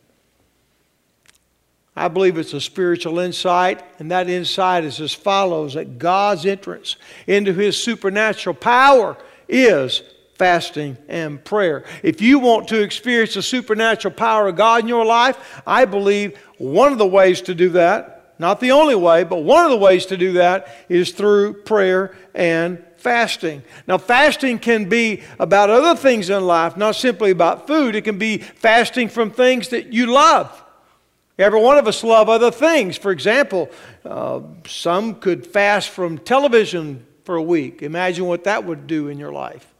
I 1.98 2.08
believe 2.08 2.36
it's 2.36 2.52
a 2.52 2.60
spiritual 2.60 3.20
insight, 3.20 3.82
and 3.98 4.10
that 4.10 4.28
insight 4.28 4.84
is 4.84 5.00
as 5.00 5.14
follows 5.14 5.74
that 5.74 5.98
God's 5.98 6.44
entrance 6.44 6.96
into 7.26 7.54
His 7.54 7.82
supernatural 7.82 8.54
power 8.54 9.16
is 9.48 10.02
fasting, 10.36 10.98
and 11.08 11.42
prayer. 11.44 11.84
If 12.02 12.20
you 12.20 12.38
want 12.38 12.68
to 12.68 12.82
experience 12.82 13.34
the 13.34 13.42
supernatural 13.42 14.14
power 14.14 14.48
of 14.48 14.56
God 14.56 14.82
in 14.82 14.88
your 14.88 15.04
life, 15.04 15.62
I 15.66 15.84
believe 15.84 16.36
one 16.58 16.92
of 16.92 16.98
the 16.98 17.06
ways 17.06 17.40
to 17.42 17.54
do 17.54 17.70
that, 17.70 18.34
not 18.38 18.60
the 18.60 18.72
only 18.72 18.94
way, 18.94 19.24
but 19.24 19.38
one 19.38 19.64
of 19.64 19.70
the 19.70 19.78
ways 19.78 20.06
to 20.06 20.16
do 20.16 20.32
that 20.32 20.68
is 20.88 21.12
through 21.12 21.62
prayer 21.62 22.14
and 22.34 22.82
fasting. 22.98 23.62
Now, 23.86 23.98
fasting 23.98 24.58
can 24.58 24.88
be 24.88 25.22
about 25.38 25.70
other 25.70 25.98
things 25.98 26.28
in 26.28 26.46
life, 26.46 26.76
not 26.76 26.96
simply 26.96 27.30
about 27.30 27.66
food. 27.66 27.94
It 27.94 28.02
can 28.02 28.18
be 28.18 28.38
fasting 28.38 29.08
from 29.08 29.30
things 29.30 29.68
that 29.68 29.92
you 29.92 30.06
love. 30.06 30.64
Every 31.38 31.60
one 31.60 31.78
of 31.78 31.86
us 31.86 32.02
love 32.02 32.28
other 32.28 32.50
things. 32.50 32.96
For 32.96 33.10
example, 33.10 33.70
uh, 34.04 34.40
some 34.66 35.14
could 35.16 35.46
fast 35.46 35.90
from 35.90 36.18
television 36.18 37.06
for 37.24 37.36
a 37.36 37.42
week. 37.42 37.82
Imagine 37.82 38.26
what 38.26 38.44
that 38.44 38.64
would 38.64 38.86
do 38.86 39.08
in 39.08 39.18
your 39.18 39.32
life. 39.32 39.75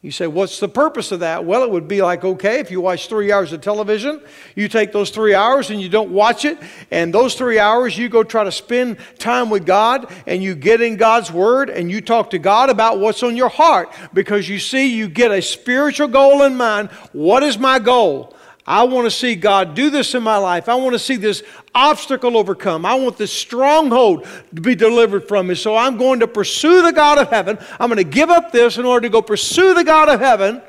You 0.00 0.12
say, 0.12 0.28
what's 0.28 0.60
the 0.60 0.68
purpose 0.68 1.10
of 1.10 1.20
that? 1.20 1.44
Well, 1.44 1.64
it 1.64 1.70
would 1.72 1.88
be 1.88 2.02
like, 2.02 2.22
okay, 2.24 2.60
if 2.60 2.70
you 2.70 2.80
watch 2.80 3.08
three 3.08 3.32
hours 3.32 3.52
of 3.52 3.62
television, 3.62 4.20
you 4.54 4.68
take 4.68 4.92
those 4.92 5.10
three 5.10 5.34
hours 5.34 5.70
and 5.70 5.82
you 5.82 5.88
don't 5.88 6.10
watch 6.10 6.44
it, 6.44 6.56
and 6.92 7.12
those 7.12 7.34
three 7.34 7.58
hours 7.58 7.98
you 7.98 8.08
go 8.08 8.22
try 8.22 8.44
to 8.44 8.52
spend 8.52 8.98
time 9.18 9.50
with 9.50 9.66
God 9.66 10.08
and 10.28 10.40
you 10.40 10.54
get 10.54 10.80
in 10.80 10.98
God's 10.98 11.32
Word 11.32 11.68
and 11.68 11.90
you 11.90 12.00
talk 12.00 12.30
to 12.30 12.38
God 12.38 12.70
about 12.70 13.00
what's 13.00 13.24
on 13.24 13.36
your 13.36 13.48
heart 13.48 13.92
because 14.12 14.48
you 14.48 14.60
see, 14.60 14.94
you 14.94 15.08
get 15.08 15.32
a 15.32 15.42
spiritual 15.42 16.06
goal 16.06 16.44
in 16.44 16.56
mind. 16.56 16.90
What 17.10 17.42
is 17.42 17.58
my 17.58 17.80
goal? 17.80 18.36
I 18.68 18.82
want 18.82 19.06
to 19.06 19.10
see 19.10 19.34
God 19.34 19.74
do 19.74 19.88
this 19.88 20.14
in 20.14 20.22
my 20.22 20.36
life. 20.36 20.68
I 20.68 20.74
want 20.74 20.92
to 20.92 20.98
see 20.98 21.16
this 21.16 21.42
obstacle 21.74 22.36
overcome. 22.36 22.84
I 22.84 22.96
want 22.96 23.16
this 23.16 23.32
stronghold 23.32 24.26
to 24.54 24.60
be 24.60 24.74
delivered 24.74 25.26
from 25.26 25.46
me. 25.46 25.54
So 25.54 25.74
I'm 25.74 25.96
going 25.96 26.20
to 26.20 26.28
pursue 26.28 26.82
the 26.82 26.92
God 26.92 27.16
of 27.16 27.30
heaven. 27.30 27.56
I'm 27.80 27.88
going 27.88 27.96
to 27.96 28.04
give 28.04 28.28
up 28.28 28.52
this 28.52 28.76
in 28.76 28.84
order 28.84 29.08
to 29.08 29.10
go 29.10 29.22
pursue 29.22 29.72
the 29.72 29.84
God 29.84 30.10
of 30.10 30.20
heaven 30.20 30.60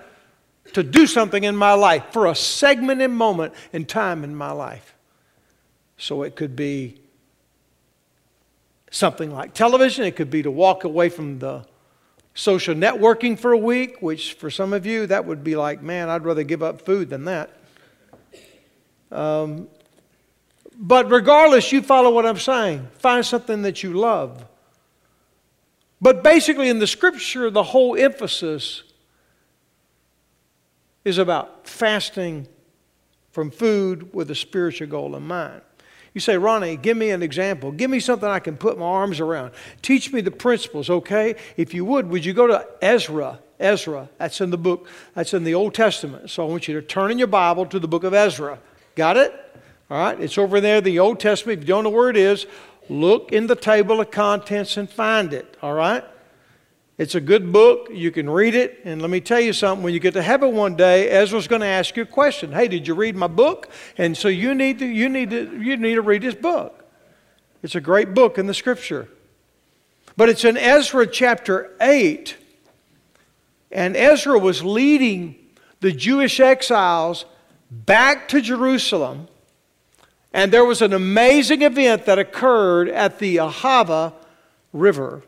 to 0.72 0.82
do 0.82 1.08
something 1.08 1.44
in 1.44 1.58
my 1.58 1.74
life 1.74 2.06
for 2.14 2.28
a 2.28 2.36
segment 2.36 3.02
and 3.02 3.14
moment 3.14 3.54
in 3.74 3.84
time 3.84 4.24
in 4.24 4.34
my 4.34 4.52
life. 4.52 4.96
So 5.98 6.24
it 6.24 6.38
could 6.38 6.56
be 6.56 7.02
something 8.92 9.30
like 9.30 9.54
television, 9.54 10.06
it 10.06 10.16
could 10.16 10.32
be 10.32 10.42
to 10.44 10.52
walk 10.52 10.86
away 10.86 11.10
from 11.10 11.40
the 11.40 11.66
social 12.34 12.76
networking 12.76 13.38
for 13.38 13.52
a 13.52 13.58
week, 13.58 14.02
which 14.02 14.36
for 14.36 14.50
some 14.50 14.72
of 14.72 14.86
you, 14.86 15.06
that 15.08 15.26
would 15.26 15.44
be 15.44 15.58
like, 15.58 15.82
man, 15.82 16.08
I'd 16.08 16.24
rather 16.24 16.44
give 16.44 16.64
up 16.64 16.86
food 16.86 17.10
than 17.10 17.26
that. 17.26 17.59
Um, 19.12 19.68
but 20.78 21.12
regardless, 21.12 21.72
you 21.72 21.82
follow 21.82 22.14
what 22.14 22.26
I'm 22.26 22.38
saying. 22.38 22.88
Find 23.00 23.26
something 23.26 23.64
that 23.64 23.84
you 23.84 23.94
love. 23.94 24.46
But 26.02 26.24
basically, 26.24 26.70
in 26.70 26.80
the 26.80 26.88
scripture, 26.88 27.50
the 27.50 27.64
whole 27.64 27.98
emphasis 27.98 28.84
is 31.04 31.18
about 31.18 31.68
fasting 31.68 32.48
from 33.32 33.52
food 33.52 34.14
with 34.14 34.32
a 34.32 34.36
spiritual 34.36 34.88
goal 34.88 35.16
in 35.16 35.24
mind. 35.24 35.62
You 36.14 36.22
say, 36.22 36.38
Ronnie, 36.38 36.78
give 36.78 36.98
me 36.98 37.12
an 37.12 37.22
example. 37.22 37.72
Give 37.72 37.90
me 37.90 38.00
something 38.00 38.28
I 38.28 38.40
can 38.40 38.58
put 38.58 38.80
my 38.80 38.86
arms 38.86 39.20
around. 39.20 39.52
Teach 39.82 40.12
me 40.12 40.22
the 40.22 40.32
principles, 40.32 40.90
okay? 40.90 41.36
If 41.56 41.74
you 41.74 41.86
would, 41.86 42.10
would 42.10 42.26
you 42.26 42.34
go 42.34 42.48
to 42.48 42.66
Ezra? 42.82 43.40
Ezra, 43.60 44.10
that's 44.18 44.42
in 44.42 44.50
the 44.50 44.58
book, 44.58 44.88
that's 45.14 45.34
in 45.34 45.44
the 45.44 45.54
Old 45.54 45.74
Testament. 45.74 46.30
So 46.30 46.46
I 46.46 46.50
want 46.50 46.68
you 46.68 46.74
to 46.76 46.82
turn 46.82 47.12
in 47.12 47.20
your 47.20 47.28
Bible 47.28 47.66
to 47.68 47.80
the 47.80 47.88
book 47.88 48.04
of 48.04 48.14
Ezra. 48.14 48.60
Got 48.96 49.18
it? 49.18 49.34
All 49.90 49.98
right, 49.98 50.20
it's 50.20 50.38
over 50.38 50.62
there, 50.62 50.82
the 50.82 51.00
Old 51.00 51.20
Testament. 51.20 51.60
If 51.60 51.64
you 51.64 51.68
don't 51.68 51.84
know 51.84 51.90
where 51.90 52.10
it 52.10 52.18
is, 52.18 52.46
look 52.90 53.32
in 53.32 53.48
the 53.48 53.56
table 53.56 54.00
of 54.00 54.12
contents 54.12 54.78
and 54.78 54.90
find 54.90 55.34
it. 55.34 55.58
All 55.64 55.74
right? 55.74 56.04
It's 57.00 57.16
a 57.16 57.22
good 57.22 57.54
book. 57.54 57.88
You 57.92 58.12
can 58.12 58.30
read 58.30 58.56
it. 58.56 58.82
And 58.84 59.02
let 59.02 59.10
me 59.10 59.22
tell 59.22 59.40
you 59.40 59.54
something 59.54 59.84
when 59.84 59.94
you 59.94 60.02
get 60.02 60.14
to 60.16 60.22
heaven 60.22 60.54
one 60.54 60.76
day, 60.76 61.10
Ezra's 61.10 61.48
going 61.48 61.62
to 61.62 61.68
ask 61.68 61.96
you 61.96 62.04
a 62.04 62.06
question. 62.06 62.52
Hey, 62.52 62.68
did 62.68 62.86
you 62.86 62.94
read 62.94 63.16
my 63.16 63.28
book? 63.28 63.70
And 63.98 64.18
so 64.18 64.28
you 64.28 64.54
need 64.54 64.80
to, 64.80 64.86
you 64.86 65.08
need 65.08 65.30
to, 65.30 65.64
you 65.64 65.78
need 65.78 65.96
to 65.96 66.02
read 66.02 66.24
his 66.24 66.36
book. 66.36 66.84
It's 67.64 67.76
a 67.76 67.82
great 67.82 68.14
book 68.14 68.38
in 68.38 68.48
the 68.48 68.54
scripture. 68.54 69.08
But 70.18 70.28
it's 70.28 70.44
in 70.44 70.58
Ezra 70.58 71.08
chapter 71.08 71.74
8. 71.80 72.36
And 73.72 73.96
Ezra 73.96 74.38
was 74.38 74.62
leading 74.62 75.36
the 75.80 75.94
Jewish 75.94 76.42
exiles 76.42 77.24
back 77.70 78.28
to 78.30 78.42
Jerusalem. 78.42 79.28
And 80.34 80.52
there 80.52 80.66
was 80.66 80.82
an 80.82 80.94
amazing 80.94 81.62
event 81.62 82.06
that 82.06 82.20
occurred 82.20 82.90
at 82.90 83.20
the 83.20 83.38
Ahava 83.38 84.14
River. 84.74 85.24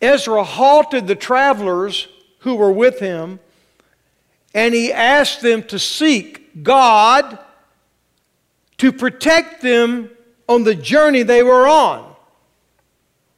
Ezra 0.00 0.44
halted 0.44 1.06
the 1.06 1.14
travelers 1.14 2.08
who 2.40 2.54
were 2.54 2.72
with 2.72 3.00
him 3.00 3.40
and 4.54 4.74
he 4.74 4.92
asked 4.92 5.42
them 5.42 5.62
to 5.64 5.78
seek 5.78 6.62
God 6.62 7.38
to 8.78 8.92
protect 8.92 9.62
them 9.62 10.10
on 10.48 10.64
the 10.64 10.74
journey 10.74 11.22
they 11.22 11.42
were 11.42 11.66
on. 11.66 12.14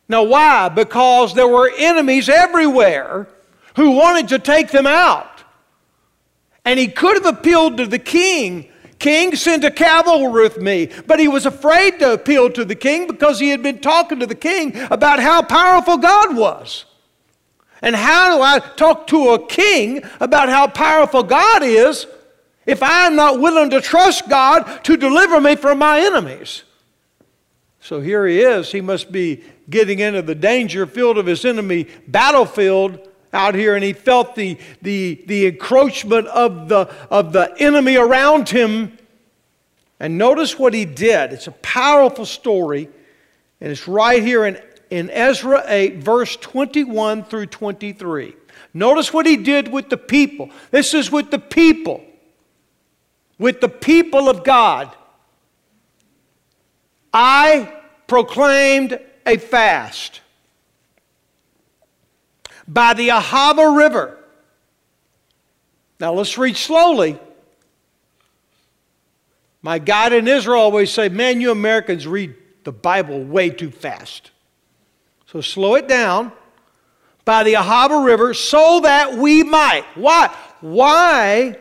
Now, 0.09 0.23
why? 0.23 0.69
Because 0.69 1.35
there 1.35 1.49
were 1.49 1.71
enemies 1.77 2.29
everywhere 2.29 3.29
who 3.77 3.91
wanted 3.91 4.29
to 4.29 4.39
take 4.39 4.71
them 4.71 4.87
out. 4.87 5.28
And 6.69 6.79
he 6.79 6.89
could 6.89 7.25
have 7.25 7.39
appealed 7.39 7.79
to 7.79 7.87
the 7.87 7.99
king 7.99 8.69
King, 8.99 9.37
send 9.37 9.65
a 9.65 9.71
cavalry 9.71 10.43
with 10.43 10.59
me. 10.59 10.91
But 11.07 11.21
he 11.21 11.29
was 11.29 11.47
afraid 11.47 12.01
to 12.01 12.15
appeal 12.15 12.51
to 12.51 12.65
the 12.65 12.75
king 12.75 13.07
because 13.07 13.39
he 13.39 13.51
had 13.51 13.63
been 13.63 13.79
talking 13.79 14.19
to 14.19 14.27
the 14.27 14.35
king 14.35 14.77
about 14.91 15.21
how 15.21 15.43
powerful 15.43 15.99
God 15.99 16.37
was. 16.37 16.85
And 17.81 17.95
how 17.95 18.37
do 18.37 18.43
I 18.43 18.59
talk 18.59 19.07
to 19.09 19.31
a 19.31 19.47
king 19.47 20.03
about 20.19 20.49
how 20.49 20.67
powerful 20.67 21.23
God 21.23 21.63
is 21.63 22.07
if 22.67 22.83
I'm 22.83 23.15
not 23.15 23.41
willing 23.41 23.71
to 23.71 23.81
trust 23.81 24.29
God 24.29 24.83
to 24.85 24.97
deliver 24.97 25.41
me 25.41 25.55
from 25.55 25.79
my 25.79 26.01
enemies? 26.01 26.65
So 27.79 28.01
here 28.01 28.27
he 28.27 28.41
is. 28.41 28.73
He 28.73 28.81
must 28.81 29.13
be 29.13 29.45
getting 29.71 30.01
into 30.01 30.23
the 30.23 30.35
danger 30.35 30.87
field 30.87 31.19
of 31.19 31.27
his 31.27 31.45
enemy 31.45 31.87
battlefield 32.09 33.09
out 33.33 33.55
here 33.55 33.75
and 33.75 33.85
he 33.85 33.93
felt 33.93 34.35
the, 34.35 34.59
the, 34.83 35.23
the 35.27 35.47
encroachment 35.47 36.27
of 36.29 36.69
the, 36.69 36.91
of 37.11 37.33
the 37.33 37.55
enemy 37.59 37.97
around 37.97 38.49
him. 38.49 38.97
And 40.01 40.17
notice 40.17 40.59
what 40.59 40.75
he 40.75 40.85
did. 40.85 41.33
It's 41.33 41.49
a 41.49 41.53
powerful 41.53 42.25
story, 42.25 42.89
and 43.61 43.73
it's 43.73 43.89
right 43.89 44.23
here 44.23 44.47
in, 44.47 44.61
in 44.91 45.11
Ezra 45.11 45.65
8, 45.67 45.97
verse 45.97 46.37
21 46.37 47.25
through 47.25 47.47
23. 47.47 48.35
Notice 48.75 49.13
what 49.13 49.27
he 49.27 49.37
did 49.37 49.69
with 49.69 49.89
the 49.89 49.97
people. 49.97 50.51
This 50.71 50.95
is 50.95 51.11
with 51.11 51.31
the 51.31 51.39
people, 51.39 52.05
with 53.39 53.61
the 53.61 53.69
people 53.69 54.29
of 54.29 54.45
God. 54.45 54.95
I 57.13 57.75
proclaimed 58.07 59.01
a 59.27 59.37
fast 59.37 60.21
by 62.69 62.93
the 62.95 63.09
Ahava 63.09 63.77
River. 63.77 64.19
Now 65.99 66.13
let's 66.13 66.37
read 66.39 66.57
slowly. 66.57 67.19
My 69.63 69.79
guide 69.79 70.13
in 70.13 70.29
Israel 70.29 70.61
always 70.61 70.93
say, 70.93 71.09
man, 71.09 71.41
you 71.41 71.51
Americans 71.51 72.07
read 72.07 72.35
the 72.63 72.71
Bible 72.71 73.25
way 73.25 73.51
too 73.51 73.71
fast. 73.71 74.31
So 75.27 75.41
slow 75.41 75.75
it 75.75 75.89
down 75.89 76.31
by 77.25 77.43
the 77.43 77.55
Ahava 77.55 78.05
River 78.05 78.35
so 78.35 78.81
that 78.81 79.15
we 79.15 79.43
might. 79.43 79.85
Why? 79.95 80.35
Why 80.61 81.59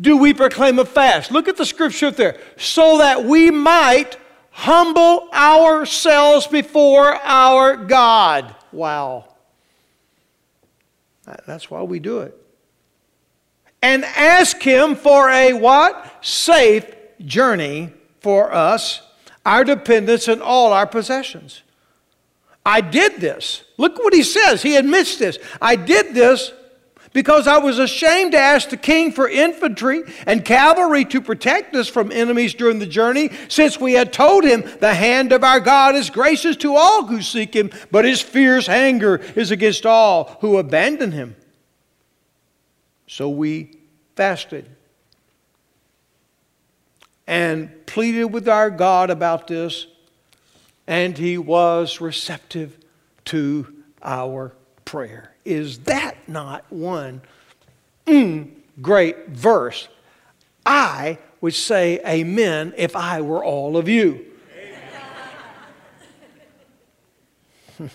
do 0.00 0.16
we 0.16 0.32
proclaim 0.32 0.78
a 0.78 0.84
fast? 0.84 1.30
Look 1.30 1.48
at 1.48 1.56
the 1.56 1.66
scripture 1.66 2.10
there. 2.10 2.40
So 2.56 2.98
that 2.98 3.24
we 3.24 3.50
might 3.50 4.16
humble 4.50 5.28
ourselves 5.32 6.46
before 6.46 7.14
our 7.14 7.76
God. 7.76 8.56
Wow. 8.72 9.26
That's 11.46 11.70
why 11.70 11.82
we 11.82 11.98
do 11.98 12.20
it. 12.20 12.36
And 13.82 14.04
ask 14.04 14.60
Him 14.62 14.94
for 14.94 15.28
a 15.30 15.52
what? 15.52 16.24
Safe 16.24 16.86
journey 17.24 17.92
for 18.20 18.52
us, 18.52 19.02
our 19.44 19.64
dependence, 19.64 20.28
and 20.28 20.42
all 20.42 20.72
our 20.72 20.86
possessions. 20.86 21.62
I 22.64 22.80
did 22.80 23.20
this. 23.20 23.62
Look 23.76 23.98
what 23.98 24.12
he 24.12 24.24
says. 24.24 24.60
He 24.60 24.74
admits 24.74 25.18
this. 25.18 25.38
I 25.62 25.76
did 25.76 26.14
this 26.14 26.52
because 27.16 27.46
I 27.46 27.56
was 27.56 27.78
ashamed 27.78 28.32
to 28.32 28.38
ask 28.38 28.68
the 28.68 28.76
king 28.76 29.10
for 29.10 29.26
infantry 29.26 30.02
and 30.26 30.44
cavalry 30.44 31.06
to 31.06 31.22
protect 31.22 31.74
us 31.74 31.88
from 31.88 32.12
enemies 32.12 32.52
during 32.52 32.78
the 32.78 32.86
journey, 32.86 33.30
since 33.48 33.80
we 33.80 33.94
had 33.94 34.12
told 34.12 34.44
him 34.44 34.60
the 34.80 34.92
hand 34.92 35.32
of 35.32 35.42
our 35.42 35.58
God 35.58 35.94
is 35.94 36.10
gracious 36.10 36.58
to 36.58 36.76
all 36.76 37.06
who 37.06 37.22
seek 37.22 37.56
him, 37.56 37.70
but 37.90 38.04
his 38.04 38.20
fierce 38.20 38.68
anger 38.68 39.16
is 39.34 39.50
against 39.50 39.86
all 39.86 40.36
who 40.42 40.58
abandon 40.58 41.10
him. 41.10 41.36
So 43.06 43.30
we 43.30 43.78
fasted 44.14 44.68
and 47.26 47.86
pleaded 47.86 48.26
with 48.26 48.46
our 48.46 48.68
God 48.68 49.08
about 49.08 49.46
this, 49.46 49.86
and 50.86 51.16
he 51.16 51.38
was 51.38 51.98
receptive 51.98 52.76
to 53.24 53.74
our 54.02 54.52
prayer. 54.86 55.34
Is 55.44 55.80
that 55.80 56.16
not 56.26 56.64
one 56.70 57.20
mm, 58.06 58.48
great 58.80 59.28
verse? 59.28 59.88
I 60.64 61.18
would 61.42 61.52
say 61.54 62.00
amen 62.06 62.72
if 62.78 62.96
I 62.96 63.20
were 63.20 63.44
all 63.44 63.76
of 63.76 63.88
you. 63.88 64.24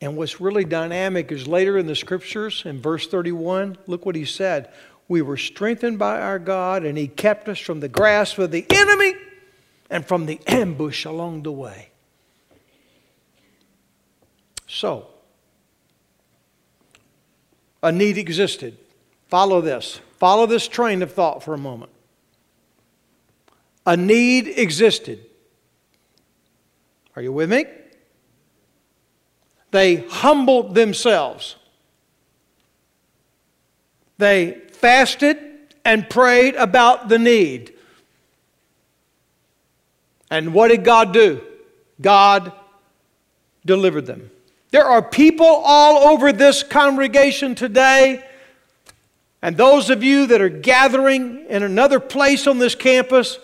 and 0.00 0.16
what's 0.16 0.40
really 0.40 0.64
dynamic 0.64 1.30
is 1.30 1.46
later 1.46 1.78
in 1.78 1.86
the 1.86 1.94
scriptures, 1.94 2.62
in 2.64 2.80
verse 2.80 3.06
31, 3.06 3.78
look 3.86 4.04
what 4.04 4.16
he 4.16 4.24
said. 4.24 4.72
We 5.06 5.22
were 5.22 5.36
strengthened 5.36 5.98
by 5.98 6.20
our 6.20 6.38
God, 6.38 6.84
and 6.84 6.98
he 6.98 7.06
kept 7.08 7.48
us 7.48 7.58
from 7.58 7.80
the 7.80 7.88
grasp 7.88 8.38
of 8.38 8.50
the 8.50 8.66
enemy 8.70 9.14
and 9.88 10.04
from 10.04 10.26
the 10.26 10.40
ambush 10.46 11.04
along 11.04 11.44
the 11.44 11.52
way. 11.52 11.90
So, 14.66 15.06
a 17.82 17.92
need 17.92 18.18
existed. 18.18 18.76
Follow 19.28 19.60
this. 19.60 20.00
Follow 20.18 20.46
this 20.46 20.66
train 20.68 21.02
of 21.02 21.12
thought 21.12 21.42
for 21.42 21.54
a 21.54 21.58
moment. 21.58 21.92
A 23.86 23.96
need 23.96 24.48
existed. 24.48 25.20
Are 27.16 27.22
you 27.22 27.32
with 27.32 27.50
me? 27.50 27.66
They 29.70 29.96
humbled 29.96 30.74
themselves. 30.74 31.56
They 34.18 34.62
fasted 34.72 35.36
and 35.84 36.08
prayed 36.08 36.54
about 36.54 37.08
the 37.08 37.18
need. 37.18 37.74
And 40.30 40.54
what 40.54 40.68
did 40.68 40.84
God 40.84 41.12
do? 41.12 41.42
God 42.00 42.52
delivered 43.66 44.06
them. 44.06 44.30
There 44.74 44.86
are 44.86 45.02
people 45.02 45.46
all 45.46 46.08
over 46.08 46.32
this 46.32 46.64
congregation 46.64 47.54
today, 47.54 48.24
and 49.40 49.56
those 49.56 49.88
of 49.88 50.02
you 50.02 50.26
that 50.26 50.40
are 50.40 50.48
gathering 50.48 51.46
in 51.48 51.62
another 51.62 52.00
place 52.00 52.48
on 52.48 52.58
this 52.58 52.74
campus 52.74 53.38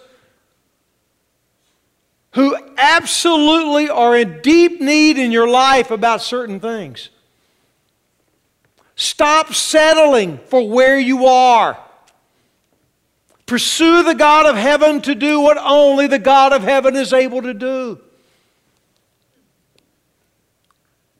who 2.32 2.56
absolutely 2.76 3.88
are 3.88 4.16
in 4.16 4.40
deep 4.40 4.80
need 4.80 5.18
in 5.18 5.30
your 5.30 5.48
life 5.48 5.92
about 5.92 6.20
certain 6.20 6.58
things. 6.58 7.10
Stop 8.96 9.54
settling 9.54 10.38
for 10.46 10.68
where 10.68 10.98
you 10.98 11.26
are. 11.26 11.78
Pursue 13.46 14.02
the 14.02 14.16
God 14.16 14.46
of 14.46 14.56
heaven 14.56 15.00
to 15.02 15.14
do 15.14 15.38
what 15.38 15.58
only 15.58 16.08
the 16.08 16.18
God 16.18 16.52
of 16.52 16.64
heaven 16.64 16.96
is 16.96 17.12
able 17.12 17.42
to 17.42 17.54
do. 17.54 18.00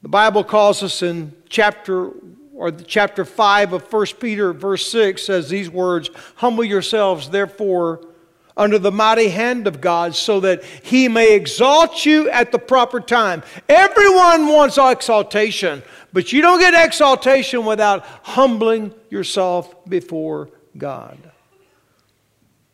Bible 0.11 0.43
calls 0.43 0.83
us 0.83 1.01
in 1.01 1.31
chapter 1.47 2.11
or 2.53 2.69
chapter 2.71 3.23
5 3.23 3.71
of 3.71 3.93
1 3.93 4.05
Peter 4.19 4.51
verse 4.51 4.91
6 4.91 5.25
says 5.25 5.47
these 5.47 5.69
words, 5.69 6.09
humble 6.35 6.65
yourselves 6.65 7.29
therefore 7.29 8.05
under 8.57 8.77
the 8.77 8.91
mighty 8.91 9.29
hand 9.29 9.67
of 9.67 9.79
God 9.79 10.13
so 10.13 10.41
that 10.41 10.65
he 10.65 11.07
may 11.07 11.33
exalt 11.33 12.05
you 12.05 12.29
at 12.29 12.51
the 12.51 12.59
proper 12.59 12.99
time. 12.99 13.41
Everyone 13.69 14.47
wants 14.47 14.77
exaltation, 14.77 15.81
but 16.11 16.33
you 16.33 16.41
don't 16.41 16.59
get 16.59 16.73
exaltation 16.73 17.65
without 17.65 18.05
humbling 18.23 18.93
yourself 19.09 19.73
before 19.85 20.49
God. 20.77 21.17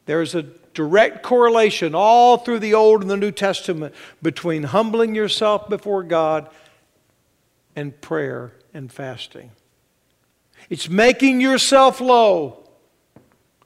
There's 0.08 0.34
a 0.34 0.42
direct 0.74 1.22
correlation 1.22 1.94
all 1.94 2.38
through 2.38 2.60
the 2.60 2.74
Old 2.74 3.04
and 3.04 3.12
the 3.12 3.16
New 3.18 3.32
Testament 3.32 3.94
between 4.24 4.64
humbling 4.64 5.14
yourself 5.14 5.70
before 5.70 6.02
God 6.02 6.50
and 7.78 8.02
prayer 8.02 8.54
and 8.74 8.92
fasting. 8.92 9.52
It's 10.70 10.90
making 10.90 11.40
yourself 11.40 12.02
low 12.02 12.68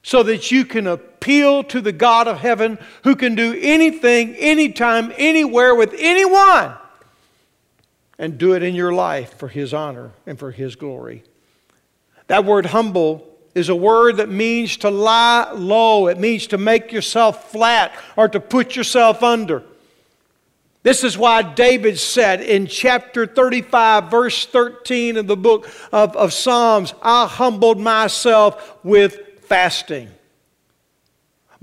so 0.04 0.21
that 0.24 0.52
you 0.52 0.65
can 0.65 0.86
appeal 0.86 1.63
to 1.63 1.80
the 1.80 1.93
God 1.93 2.28
of 2.28 2.38
heaven 2.38 2.78
who 3.04 3.15
can 3.15 3.36
do 3.36 3.58
anything, 3.60 4.36
anytime, 4.36 5.13
anywhere 5.17 5.74
with 5.74 5.95
anyone 5.97 6.74
and 8.19 8.38
do 8.38 8.54
it 8.54 8.63
in 8.63 8.76
your 8.76 8.93
life 8.93 9.39
for 9.39 9.47
His 9.47 9.74
honor 9.74 10.12
and 10.28 10.38
for 10.38 10.52
His 10.52 10.76
glory. 10.76 11.24
That 12.28 12.43
word 12.43 12.67
humble 12.67 13.28
is 13.56 13.69
a 13.69 13.76
word 13.76 14.17
that 14.17 14.30
means 14.30 14.78
to 14.78 14.89
lie 14.89 15.52
low, 15.54 16.08
it 16.08 16.19
means 16.19 16.47
to 16.47 16.58
make 16.58 16.91
yourself 16.91 17.50
flat 17.50 17.93
or 18.17 18.28
to 18.28 18.41
put 18.41 18.76
yourself 18.76 19.24
under. 19.24 19.63
This 20.84 21.04
is 21.04 21.17
why 21.17 21.44
David 21.44 22.00
said 22.00 22.41
in 22.41 22.65
chapter 22.65 23.28
35, 23.28 24.10
verse 24.10 24.46
13 24.48 25.17
of 25.17 25.28
the 25.28 25.38
book 25.38 25.70
of, 25.91 26.15
of 26.15 26.34
Psalms, 26.34 26.94
I 27.04 27.28
humbled 27.28 27.80
myself 27.80 28.78
with 28.84 29.20
fasting. 29.41 30.10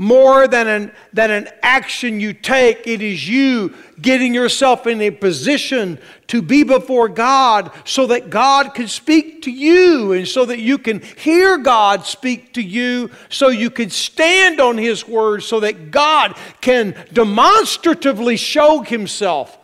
More 0.01 0.47
than 0.47 0.69
an, 0.69 0.93
than 1.13 1.33
an 1.33 1.49
action 1.61 2.21
you 2.21 2.33
take, 2.33 2.87
it 2.87 3.03
is 3.03 3.29
you 3.29 3.75
getting 4.01 4.33
yourself 4.33 4.87
in 4.87 5.01
a 5.01 5.11
position 5.11 5.99
to 6.29 6.41
be 6.41 6.63
before 6.63 7.09
God 7.09 7.73
so 7.85 8.07
that 8.07 8.31
God 8.31 8.75
can 8.75 8.87
speak 8.87 9.43
to 9.43 9.51
you 9.51 10.13
and 10.13 10.29
so 10.29 10.45
that 10.45 10.61
you 10.61 10.79
can 10.79 11.01
hear 11.01 11.59
God 11.59 12.07
speak 12.07 12.55
to 12.55 12.63
you, 12.63 13.11
so 13.29 13.49
you 13.49 13.71
can 13.71 13.91
stand 13.91 14.61
on 14.61 14.79
His 14.79 15.07
word, 15.07 15.43
so 15.43 15.59
that 15.61 15.91
God 15.91 16.37
can 16.61 16.95
demonstratively 17.13 18.37
show 18.37 18.83
Himself 18.83 19.59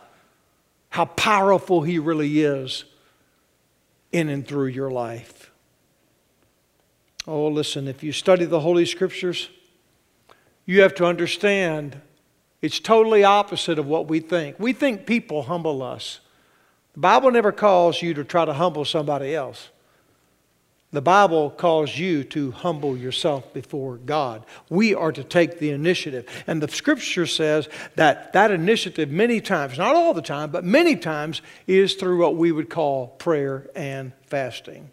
how 0.89 1.05
powerful 1.05 1.81
He 1.81 1.97
really 1.97 2.41
is 2.41 2.83
in 4.11 4.27
and 4.27 4.45
through 4.45 4.67
your 4.67 4.91
life. 4.91 5.49
Oh, 7.25 7.47
listen, 7.47 7.87
if 7.87 8.03
you 8.03 8.11
study 8.11 8.43
the 8.43 8.59
Holy 8.59 8.85
Scriptures, 8.85 9.47
you 10.65 10.81
have 10.81 10.95
to 10.95 11.05
understand 11.05 12.01
it's 12.61 12.79
totally 12.79 13.23
opposite 13.23 13.77
of 13.77 13.85
what 13.85 14.07
we 14.07 14.19
think. 14.19 14.59
We 14.59 14.73
think 14.73 15.05
people 15.05 15.43
humble 15.43 15.83
us. 15.83 16.19
The 16.93 16.99
Bible 16.99 17.29
never 17.29 17.51
calls 17.51 18.01
you 18.01 18.13
to 18.15 18.23
try 18.23 18.45
to 18.45 18.53
humble 18.53 18.85
somebody 18.85 19.35
else. 19.35 19.69
The 20.91 21.01
Bible 21.01 21.49
calls 21.49 21.97
you 21.97 22.23
to 22.23 22.51
humble 22.51 22.95
yourself 22.95 23.53
before 23.53 23.97
God. 23.97 24.45
We 24.69 24.95
are 24.95 25.11
to 25.11 25.23
take 25.25 25.59
the 25.59 25.71
initiative. 25.71 26.25
And 26.47 26.63
the 26.63 26.69
scripture 26.69 27.25
says 27.25 27.67
that 27.95 28.31
that 28.31 28.49
initiative, 28.49 29.11
many 29.11 29.41
times, 29.41 29.77
not 29.77 29.95
all 29.95 30.13
the 30.13 30.21
time, 30.21 30.51
but 30.51 30.63
many 30.63 30.95
times, 30.95 31.41
is 31.67 31.95
through 31.95 32.19
what 32.19 32.37
we 32.37 32.53
would 32.53 32.69
call 32.69 33.07
prayer 33.07 33.67
and 33.75 34.13
fasting. 34.27 34.89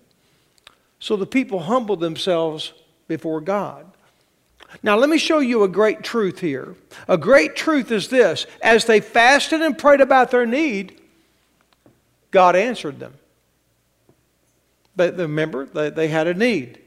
So 0.98 1.16
the 1.16 1.24
people 1.24 1.60
humble 1.60 1.96
themselves 1.96 2.72
before 3.06 3.40
God. 3.40 3.86
Now, 4.82 4.96
let 4.96 5.08
me 5.08 5.18
show 5.18 5.40
you 5.40 5.64
a 5.64 5.68
great 5.68 6.02
truth 6.02 6.38
here. 6.38 6.76
A 7.08 7.18
great 7.18 7.56
truth 7.56 7.90
is 7.90 8.08
this 8.08 8.46
as 8.62 8.84
they 8.84 9.00
fasted 9.00 9.60
and 9.60 9.76
prayed 9.76 10.00
about 10.00 10.30
their 10.30 10.46
need, 10.46 11.00
God 12.30 12.56
answered 12.56 12.98
them. 12.98 13.14
But 14.96 15.16
remember, 15.16 15.66
they, 15.66 15.90
they 15.90 16.08
had 16.08 16.26
a 16.26 16.34
need. 16.34 16.78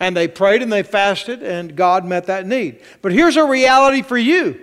And 0.00 0.16
they 0.16 0.28
prayed 0.28 0.62
and 0.62 0.72
they 0.72 0.82
fasted, 0.82 1.42
and 1.42 1.76
God 1.76 2.04
met 2.04 2.26
that 2.26 2.46
need. 2.46 2.80
But 3.00 3.12
here's 3.12 3.36
a 3.36 3.44
reality 3.44 4.02
for 4.02 4.18
you 4.18 4.60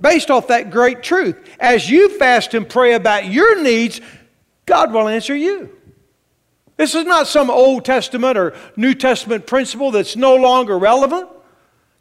based 0.00 0.30
off 0.30 0.48
that 0.48 0.70
great 0.70 1.02
truth. 1.02 1.36
As 1.58 1.88
you 1.88 2.18
fast 2.18 2.54
and 2.54 2.68
pray 2.68 2.94
about 2.94 3.26
your 3.26 3.62
needs, 3.62 4.00
God 4.66 4.92
will 4.92 5.08
answer 5.08 5.36
you. 5.36 5.76
This 6.80 6.94
is 6.94 7.04
not 7.04 7.26
some 7.26 7.50
Old 7.50 7.84
Testament 7.84 8.38
or 8.38 8.54
New 8.74 8.94
Testament 8.94 9.46
principle 9.46 9.90
that's 9.90 10.16
no 10.16 10.36
longer 10.36 10.78
relevant. 10.78 11.28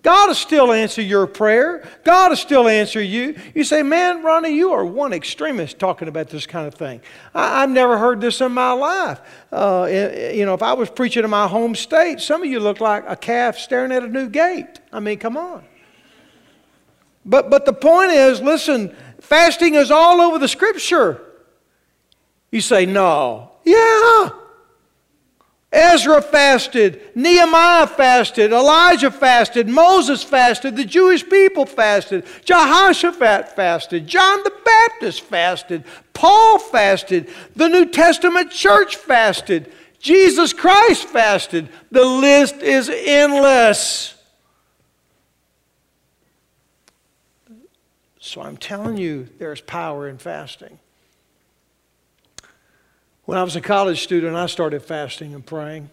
God 0.04 0.28
will 0.28 0.36
still 0.36 0.72
answer 0.72 1.02
your 1.02 1.28
prayer. 1.28 1.86
God 2.06 2.30
will 2.30 2.38
still 2.38 2.65
answer 2.65 3.02
you. 3.02 3.36
You 3.54 3.65
say, 3.65 3.84
man, 3.84 4.24
Ronnie, 4.24 4.56
you 4.56 4.72
are 4.72 4.86
one 4.86 5.12
extremist 5.12 5.80
talking 5.80 6.08
about 6.08 6.30
this 6.30 6.46
kind 6.46 6.65
of 6.65 6.76
thing. 6.76 7.02
I, 7.36 7.60
have 7.60 7.70
never 7.70 7.98
heard 7.98 8.22
this 8.22 8.39
in 8.39 8.54
my 8.54 8.72
life. 8.72 9.20
Uh, 9.52 9.86
you 10.34 10.46
know, 10.46 10.54
if 10.54 10.63
I 10.63 10.72
was 10.72 10.89
preaching 10.89 11.26
in 11.26 11.30
my 11.30 11.46
home 11.46 11.76
state, 11.76 12.22
some 12.22 12.42
of 12.42 12.48
you 12.48 12.62
look 12.62 12.80
like 12.80 13.04
a 13.06 13.18
calf 13.18 13.58
staring 13.58 13.92
at 13.92 14.04
a 14.04 14.08
new 14.08 14.30
gate. 14.30 14.80
I 14.94 15.02
mean, 15.02 15.20
come 15.20 15.36
on. 15.36 15.65
But, 17.26 17.50
but 17.50 17.65
the 17.65 17.74
point 17.74 18.12
is, 18.12 18.39
listen, 18.39 18.96
fasting 19.20 19.74
is 19.74 19.92
all 19.92 20.22
over 20.22 20.39
the 20.39 20.48
scripture. 20.48 21.20
You 22.50 22.62
say, 22.62 22.86
no. 22.86 23.52
Yeah. 23.65 24.38
Ezra 25.71 26.19
fasted, 26.21 26.99
Nehemiah 27.13 27.86
fasted, 27.86 28.51
Elijah 28.51 29.12
fasted, 29.12 29.67
Moses 29.67 30.23
fasted, 30.23 30.75
the 30.75 30.86
Jewish 30.86 31.27
people 31.29 31.67
fasted, 31.67 32.25
Jehoshaphat 32.43 33.55
fasted, 33.55 34.08
John 34.08 34.43
the 34.43 34.53
Baptist 34.65 35.21
fasted, 35.21 35.84
Paul 36.13 36.58
fasted, 36.58 37.29
the 37.55 37.69
New 37.69 37.86
Testament 37.86 38.49
church 38.49 38.95
fasted, 38.95 39.71
Jesus 39.99 40.53
Christ 40.53 41.08
fasted. 41.08 41.69
The 41.91 42.05
list 42.05 42.55
is 42.55 42.89
endless. 42.89 44.15
So 48.19 48.41
I'm 48.41 48.58
telling 48.58 48.97
you, 48.97 49.27
there's 49.38 49.62
power 49.62 50.08
in 50.08 50.17
fasting. 50.17 50.79
When 53.30 53.38
I 53.38 53.44
was 53.44 53.56
a 53.56 53.62
college 53.62 54.02
student, 54.02 54.36
I 54.36 54.48
started 54.48 54.82
fasting 54.82 55.36
and 55.36 55.46
praying. 55.46 55.92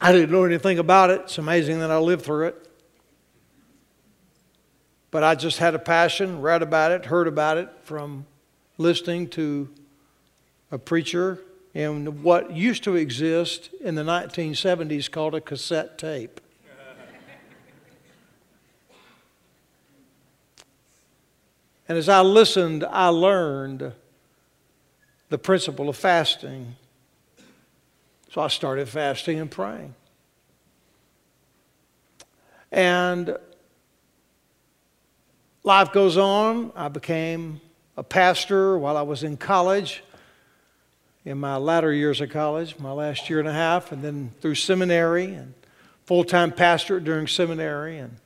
I 0.00 0.10
didn't 0.10 0.32
know 0.32 0.42
anything 0.42 0.80
about 0.80 1.10
it. 1.10 1.20
It's 1.20 1.38
amazing 1.38 1.78
that 1.78 1.92
I 1.92 1.98
lived 1.98 2.24
through 2.24 2.48
it. 2.48 2.70
But 5.12 5.22
I 5.22 5.36
just 5.36 5.58
had 5.58 5.76
a 5.76 5.78
passion, 5.78 6.40
read 6.40 6.60
about 6.60 6.90
it, 6.90 7.04
heard 7.04 7.28
about 7.28 7.58
it 7.58 7.68
from 7.84 8.26
listening 8.78 9.28
to 9.28 9.68
a 10.72 10.76
preacher 10.76 11.38
in 11.72 12.24
what 12.24 12.50
used 12.50 12.82
to 12.82 12.96
exist 12.96 13.70
in 13.80 13.94
the 13.94 14.02
1970s 14.02 15.08
called 15.08 15.36
a 15.36 15.40
cassette 15.40 15.98
tape. 15.98 16.40
and 21.88 21.96
as 21.96 22.08
I 22.08 22.22
listened, 22.22 22.82
I 22.82 23.06
learned 23.06 23.92
the 25.28 25.38
principle 25.38 25.88
of 25.88 25.96
fasting. 25.96 26.76
So 28.30 28.40
I 28.40 28.48
started 28.48 28.88
fasting 28.88 29.38
and 29.40 29.50
praying. 29.50 29.94
And 32.72 33.36
life 35.62 35.92
goes 35.92 36.16
on. 36.16 36.72
I 36.74 36.88
became 36.88 37.60
a 37.96 38.02
pastor 38.02 38.76
while 38.76 38.96
I 38.96 39.02
was 39.02 39.22
in 39.22 39.36
college. 39.36 40.02
in 41.24 41.38
my 41.38 41.56
latter 41.56 41.92
years 41.92 42.20
of 42.20 42.30
college, 42.30 42.78
my 42.78 42.92
last 42.92 43.30
year 43.30 43.38
and 43.38 43.48
a 43.48 43.52
half, 43.52 43.92
and 43.92 44.02
then 44.02 44.32
through 44.40 44.54
seminary 44.54 45.34
and 45.34 45.54
full 46.04 46.24
time 46.24 46.52
pastor 46.52 47.00
during 47.00 47.26
seminary 47.26 47.98
and 47.98 48.16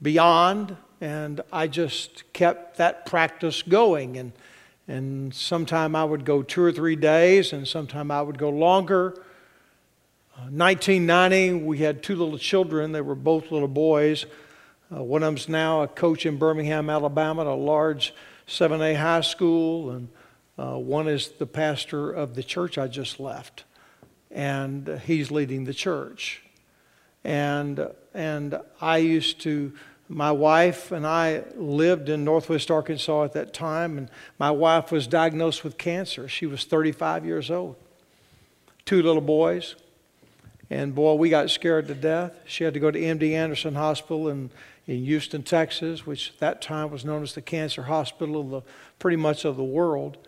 beyond. 0.00 0.76
And 1.02 1.40
I 1.52 1.66
just 1.66 2.30
kept 2.32 2.78
that 2.78 3.06
practice 3.06 3.62
going. 3.62 4.16
And, 4.16 4.32
and 4.90 5.32
sometime 5.32 5.94
I 5.94 6.04
would 6.04 6.24
go 6.24 6.42
two 6.42 6.62
or 6.62 6.72
three 6.72 6.96
days, 6.96 7.52
and 7.52 7.66
sometime 7.66 8.10
I 8.10 8.22
would 8.22 8.38
go 8.38 8.50
longer. 8.50 9.14
1990, 10.48 11.50
uh, 11.50 11.64
we 11.64 11.78
had 11.78 12.02
two 12.02 12.16
little 12.16 12.38
children. 12.38 12.90
They 12.90 13.00
were 13.00 13.14
both 13.14 13.52
little 13.52 13.68
boys. 13.68 14.26
Uh, 14.92 15.04
one 15.04 15.22
of 15.22 15.28
them's 15.28 15.48
now 15.48 15.82
a 15.82 15.88
coach 15.88 16.26
in 16.26 16.38
Birmingham, 16.38 16.90
Alabama, 16.90 17.42
at 17.42 17.46
a 17.46 17.54
large 17.54 18.12
7A 18.48 18.96
high 18.96 19.20
school, 19.20 19.90
and 19.90 20.08
uh, 20.58 20.76
one 20.76 21.06
is 21.06 21.28
the 21.28 21.46
pastor 21.46 22.10
of 22.10 22.34
the 22.34 22.42
church 22.42 22.76
I 22.76 22.88
just 22.88 23.20
left, 23.20 23.62
and 24.28 25.00
he's 25.06 25.30
leading 25.30 25.64
the 25.64 25.74
church. 25.74 26.42
And 27.22 27.86
and 28.12 28.58
I 28.80 28.96
used 28.96 29.40
to. 29.42 29.72
My 30.12 30.32
wife 30.32 30.90
and 30.90 31.06
I 31.06 31.44
lived 31.54 32.08
in 32.08 32.24
Northwest 32.24 32.68
Arkansas 32.68 33.22
at 33.22 33.32
that 33.34 33.54
time, 33.54 33.96
and 33.96 34.10
my 34.40 34.50
wife 34.50 34.90
was 34.90 35.06
diagnosed 35.06 35.62
with 35.62 35.78
cancer. 35.78 36.26
She 36.26 36.46
was 36.46 36.64
35 36.64 37.24
years 37.24 37.48
old. 37.48 37.76
Two 38.84 39.04
little 39.04 39.22
boys, 39.22 39.76
and 40.68 40.96
boy, 40.96 41.14
we 41.14 41.30
got 41.30 41.48
scared 41.48 41.86
to 41.86 41.94
death. 41.94 42.32
She 42.44 42.64
had 42.64 42.74
to 42.74 42.80
go 42.80 42.90
to 42.90 42.98
MD 42.98 43.34
Anderson 43.34 43.76
Hospital 43.76 44.28
in, 44.28 44.50
in 44.88 45.04
Houston, 45.04 45.44
Texas, 45.44 46.04
which 46.04 46.30
at 46.30 46.38
that 46.40 46.60
time 46.60 46.90
was 46.90 47.04
known 47.04 47.22
as 47.22 47.34
the 47.34 47.40
cancer 47.40 47.84
hospital 47.84 48.40
of 48.40 48.50
the, 48.50 48.62
pretty 48.98 49.16
much 49.16 49.44
of 49.44 49.56
the 49.56 49.62
world. 49.62 50.18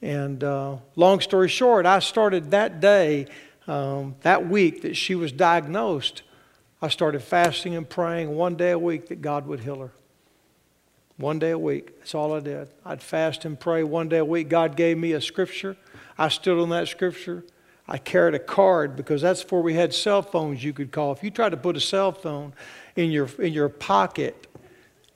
And 0.00 0.42
uh, 0.42 0.76
long 0.94 1.20
story 1.20 1.48
short, 1.48 1.84
I 1.84 1.98
started 1.98 2.52
that 2.52 2.80
day, 2.80 3.26
um, 3.66 4.14
that 4.22 4.48
week 4.48 4.80
that 4.80 4.96
she 4.96 5.14
was 5.14 5.30
diagnosed, 5.30 6.22
I 6.80 6.88
started 6.88 7.22
fasting 7.22 7.74
and 7.74 7.88
praying 7.88 8.34
one 8.34 8.56
day 8.56 8.72
a 8.72 8.78
week 8.78 9.08
that 9.08 9.22
God 9.22 9.46
would 9.46 9.60
heal 9.60 9.80
her. 9.80 9.92
One 11.16 11.38
day 11.38 11.52
a 11.52 11.58
week. 11.58 11.98
That's 11.98 12.14
all 12.14 12.34
I 12.34 12.40
did. 12.40 12.68
I'd 12.84 13.02
fast 13.02 13.46
and 13.46 13.58
pray 13.58 13.82
one 13.82 14.08
day 14.08 14.18
a 14.18 14.24
week. 14.24 14.48
God 14.48 14.76
gave 14.76 14.98
me 14.98 15.12
a 15.12 15.20
scripture. 15.20 15.76
I 16.18 16.28
stood 16.28 16.58
on 16.60 16.68
that 16.70 16.88
scripture. 16.88 17.44
I 17.88 17.98
carried 17.98 18.34
a 18.34 18.38
card 18.38 18.96
because 18.96 19.22
that's 19.22 19.42
before 19.42 19.62
we 19.62 19.74
had 19.74 19.94
cell 19.94 20.20
phones 20.20 20.62
you 20.62 20.72
could 20.72 20.90
call. 20.90 21.12
If 21.12 21.22
you 21.22 21.30
tried 21.30 21.50
to 21.50 21.56
put 21.56 21.76
a 21.76 21.80
cell 21.80 22.12
phone 22.12 22.52
in 22.96 23.10
your, 23.10 23.28
in 23.38 23.52
your 23.52 23.68
pocket 23.68 24.46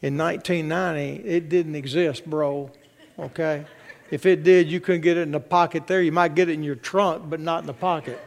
in 0.00 0.16
1990, 0.16 1.28
it 1.28 1.48
didn't 1.48 1.74
exist, 1.74 2.24
bro. 2.24 2.70
Okay? 3.18 3.66
If 4.10 4.24
it 4.24 4.42
did, 4.42 4.70
you 4.70 4.80
couldn't 4.80 5.02
get 5.02 5.18
it 5.18 5.22
in 5.22 5.32
the 5.32 5.40
pocket 5.40 5.86
there. 5.86 6.00
You 6.00 6.12
might 6.12 6.34
get 6.34 6.48
it 6.48 6.52
in 6.52 6.62
your 6.62 6.76
trunk, 6.76 7.28
but 7.28 7.40
not 7.40 7.60
in 7.60 7.66
the 7.66 7.74
pocket. 7.74 8.20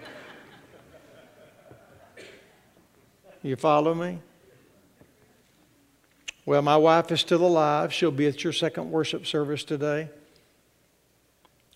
You 3.43 3.58
follow 3.58 3.93
me? 3.93 4.19
Well, 6.45 6.62
my 6.62 6.77
wife 6.77 7.12
is 7.12 7.19
still 7.19 7.45
alive. 7.45 7.93
She'll 7.93 8.12
be 8.12 8.27
at 8.27 8.43
your 8.43 8.53
second 8.53 8.89
worship 8.89 9.25
service 9.25 9.63
today. 9.63 10.10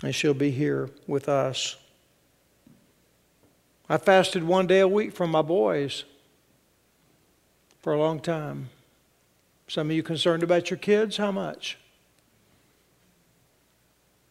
And 0.02 0.16
she'll 0.16 0.34
be 0.34 0.52
here 0.52 0.90
with 1.06 1.28
us. 1.28 1.76
I 3.90 3.98
fasted 3.98 4.44
one 4.44 4.68
day 4.68 4.80
a 4.80 4.88
week 4.88 5.14
from 5.14 5.32
my 5.32 5.42
boys 5.42 6.06
for 7.82 7.94
a 7.94 8.00
long 8.00 8.20
time. 8.20 8.70
Some 9.68 9.90
of 9.90 9.96
you 9.96 10.04
concerned 10.04 10.44
about 10.44 10.70
your 10.70 10.78
kids? 10.78 11.18
How 11.18 11.32
much? 11.32 11.78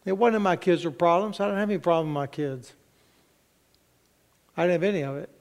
It 0.05 0.17
wasn't 0.17 0.43
my 0.43 0.55
kids 0.55 0.85
were 0.85 0.91
problems. 0.91 1.39
I 1.39 1.47
don't 1.47 1.57
have 1.57 1.69
any 1.69 1.79
problem 1.79 2.07
with 2.07 2.13
my 2.13 2.27
kids. 2.27 2.73
I 4.55 4.63
didn't 4.63 4.81
have 4.81 4.95
any 4.95 5.03
of 5.03 5.17
it. 5.17 5.36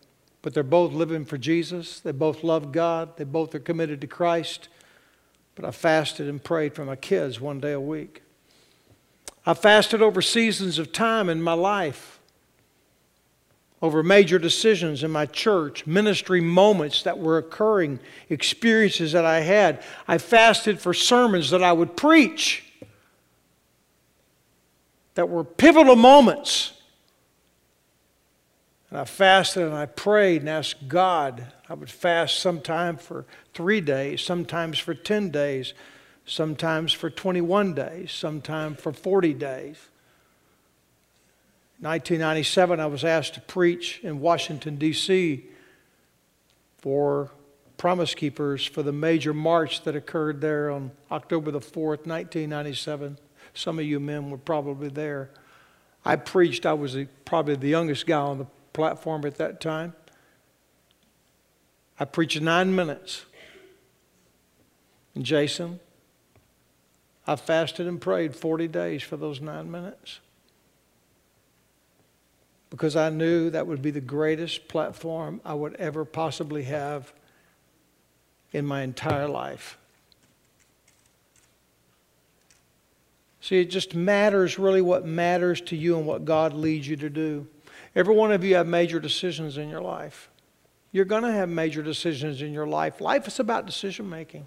But 0.47 0.55
they're 0.55 0.63
both 0.63 0.93
living 0.93 1.25
for 1.25 1.37
Jesus. 1.37 1.99
They 1.99 2.13
both 2.13 2.45
love 2.45 2.71
God. 2.71 3.17
They 3.17 3.25
both 3.25 3.53
are 3.57 3.59
committed 3.59 4.01
to 4.03 4.07
Christ. 4.07 4.69
But 5.57 5.65
I 5.65 5.73
fasted 5.73 6.29
and 6.29 6.41
prayed 6.41 6.73
for 6.73 6.85
my 6.85 6.95
kids 6.95 7.41
one 7.41 7.59
day 7.59 7.73
a 7.73 7.81
week. 7.81 8.23
I 9.45 9.55
fasted 9.55 10.01
over 10.01 10.23
seasons 10.23 10.79
of 10.79 10.93
time 10.93 11.29
in 11.29 11.43
my 11.43 11.55
life 11.55 12.21
over 13.83 14.05
major 14.05 14.39
decisions 14.39 15.03
in 15.03 15.11
my 15.11 15.27
church, 15.27 15.85
ministry 15.85 16.41
moments 16.41 17.03
that 17.03 17.19
were 17.19 17.39
occurring, 17.39 17.99
experiences 18.31 19.11
that 19.11 19.25
I 19.25 19.41
had. 19.41 19.83
I 20.07 20.19
fasted 20.19 20.81
for 20.81 20.95
sermons 20.95 21.51
that 21.51 21.65
I 21.65 21.73
would 21.73 21.97
preach 21.97 22.65
that 25.15 25.29
were 25.29 25.43
pivotal 25.43 25.97
moments. 25.97 26.76
And 28.91 29.01
I 29.01 29.05
fasted 29.05 29.65
and 29.65 29.75
I 29.75 29.87
prayed 29.87 30.43
and 30.43 30.49
asked 30.49 30.89
God. 30.89 31.53
I 31.69 31.75
would 31.75 31.91
fast 31.91 32.39
sometime 32.39 32.97
for 32.97 33.25
three 33.53 33.81
days, 33.81 34.23
sometimes 34.23 34.79
for 34.79 34.95
10 34.95 35.31
days, 35.31 35.75
sometimes 36.25 36.93
for 36.93 37.11
21 37.11 37.75
days, 37.75 38.13
sometimes 38.13 38.81
for 38.81 38.93
40 38.93 39.35
days. 39.35 39.77
1997, 41.81 42.81
I 42.81 42.87
was 42.87 43.05
asked 43.05 43.35
to 43.35 43.41
preach 43.43 44.01
in 44.03 44.21
Washington, 44.21 44.77
D.C. 44.77 45.45
for 46.79 47.31
Promise 47.77 48.15
Keepers 48.15 48.65
for 48.65 48.83
the 48.83 48.93
major 48.93 49.35
march 49.35 49.83
that 49.83 49.95
occurred 49.95 50.41
there 50.41 50.71
on 50.71 50.93
October 51.11 51.51
the 51.51 51.61
4th, 51.61 52.07
1997. 52.07 53.19
Some 53.53 53.79
of 53.79 53.85
you 53.85 54.01
men 54.01 54.31
were 54.31 54.39
probably 54.39 54.89
there. 54.89 55.31
I 56.03 56.17
preached, 56.17 56.65
I 56.65 56.73
was 56.73 56.97
probably 57.27 57.57
the 57.57 57.69
youngest 57.69 58.07
guy 58.07 58.21
on 58.21 58.39
the 58.39 58.47
platform 58.77 59.25
at 59.25 59.39
that 59.39 59.59
time. 59.59 59.95
I 61.99 62.05
preached 62.05 62.41
nine 62.43 62.75
minutes. 62.75 63.25
And 65.15 65.25
Jason, 65.25 65.81
I 67.27 67.37
fasted 67.37 67.87
and 67.87 67.99
prayed 67.99 68.37
40 68.37 68.69
days 68.69 69.03
for 69.03 69.17
those 69.17 69.41
nine 69.41 69.71
minutes 69.71 70.21
because 72.69 72.97
I 72.97 73.09
knew 73.09 73.49
that 73.49 73.67
would 73.67 73.81
be 73.81 73.91
the 73.91 74.03
greatest 74.03 74.69
platform 74.69 75.41
I 75.43 75.55
would 75.55 75.75
ever 75.77 76.05
possibly 76.05 76.65
have 76.65 77.15
in 78.53 78.67
my 78.67 78.83
entire 78.83 79.27
life. 79.27 79.79
See, 83.41 83.61
it 83.61 83.71
just 83.71 83.95
matters 83.95 84.59
really 84.59 84.83
what 84.83 85.07
matters 85.07 85.63
to 85.63 85.77
you 85.77 85.97
and 85.97 86.07
what 86.07 86.27
God 86.27 86.53
leads 86.53 86.87
you 86.87 86.97
to 86.97 87.09
do. 87.09 87.47
Every 87.97 88.15
one 88.15 88.31
of 88.31 88.45
you 88.45 88.57
have 88.57 88.67
major 88.67 89.01
decisions 89.01 89.57
in 89.57 89.71
your 89.71 89.81
life. 89.81 90.29
You're 90.93 91.07
going 91.07 91.23
to 91.23 91.33
have 91.33 91.49
major 91.49 91.83
decisions 91.83 92.43
in 92.43 92.53
your 92.53 92.67
life. 92.67 93.01
Life 93.01 93.27
is 93.27 93.41
about 93.41 93.65
decision 93.65 94.09
making. 94.09 94.47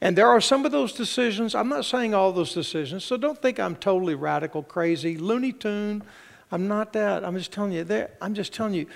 And 0.00 0.16
there 0.16 0.28
are 0.28 0.40
some 0.40 0.64
of 0.64 0.72
those 0.72 0.94
decisions, 0.94 1.54
I'm 1.54 1.68
not 1.68 1.84
saying 1.84 2.14
all 2.14 2.32
those 2.32 2.54
decisions, 2.54 3.04
so 3.04 3.18
don't 3.18 3.40
think 3.40 3.60
I'm 3.60 3.76
totally 3.76 4.14
radical, 4.14 4.62
crazy, 4.62 5.18
Looney 5.18 5.52
Tune. 5.52 6.02
I'm 6.50 6.66
not 6.66 6.94
that. 6.94 7.24
I'm 7.24 7.36
just 7.36 7.52
telling 7.52 7.72
you 7.72 7.84
that. 7.84 8.16
I'm 8.22 8.32
just 8.32 8.54
telling 8.54 8.72
you, 8.72 8.86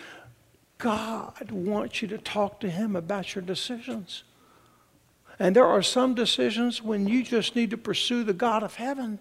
God 0.78 1.50
wants 1.50 2.00
you 2.00 2.08
to 2.08 2.18
talk 2.18 2.60
to 2.60 2.70
Him 2.70 2.96
about 2.96 3.34
your 3.34 3.44
decisions. 3.44 4.24
And 5.38 5.54
there 5.54 5.66
are 5.66 5.82
some 5.82 6.14
decisions 6.14 6.82
when 6.82 7.06
you 7.06 7.22
just 7.22 7.54
need 7.54 7.70
to 7.70 7.76
pursue 7.76 8.24
the 8.24 8.32
God 8.32 8.62
of 8.62 8.76
heaven 8.76 9.18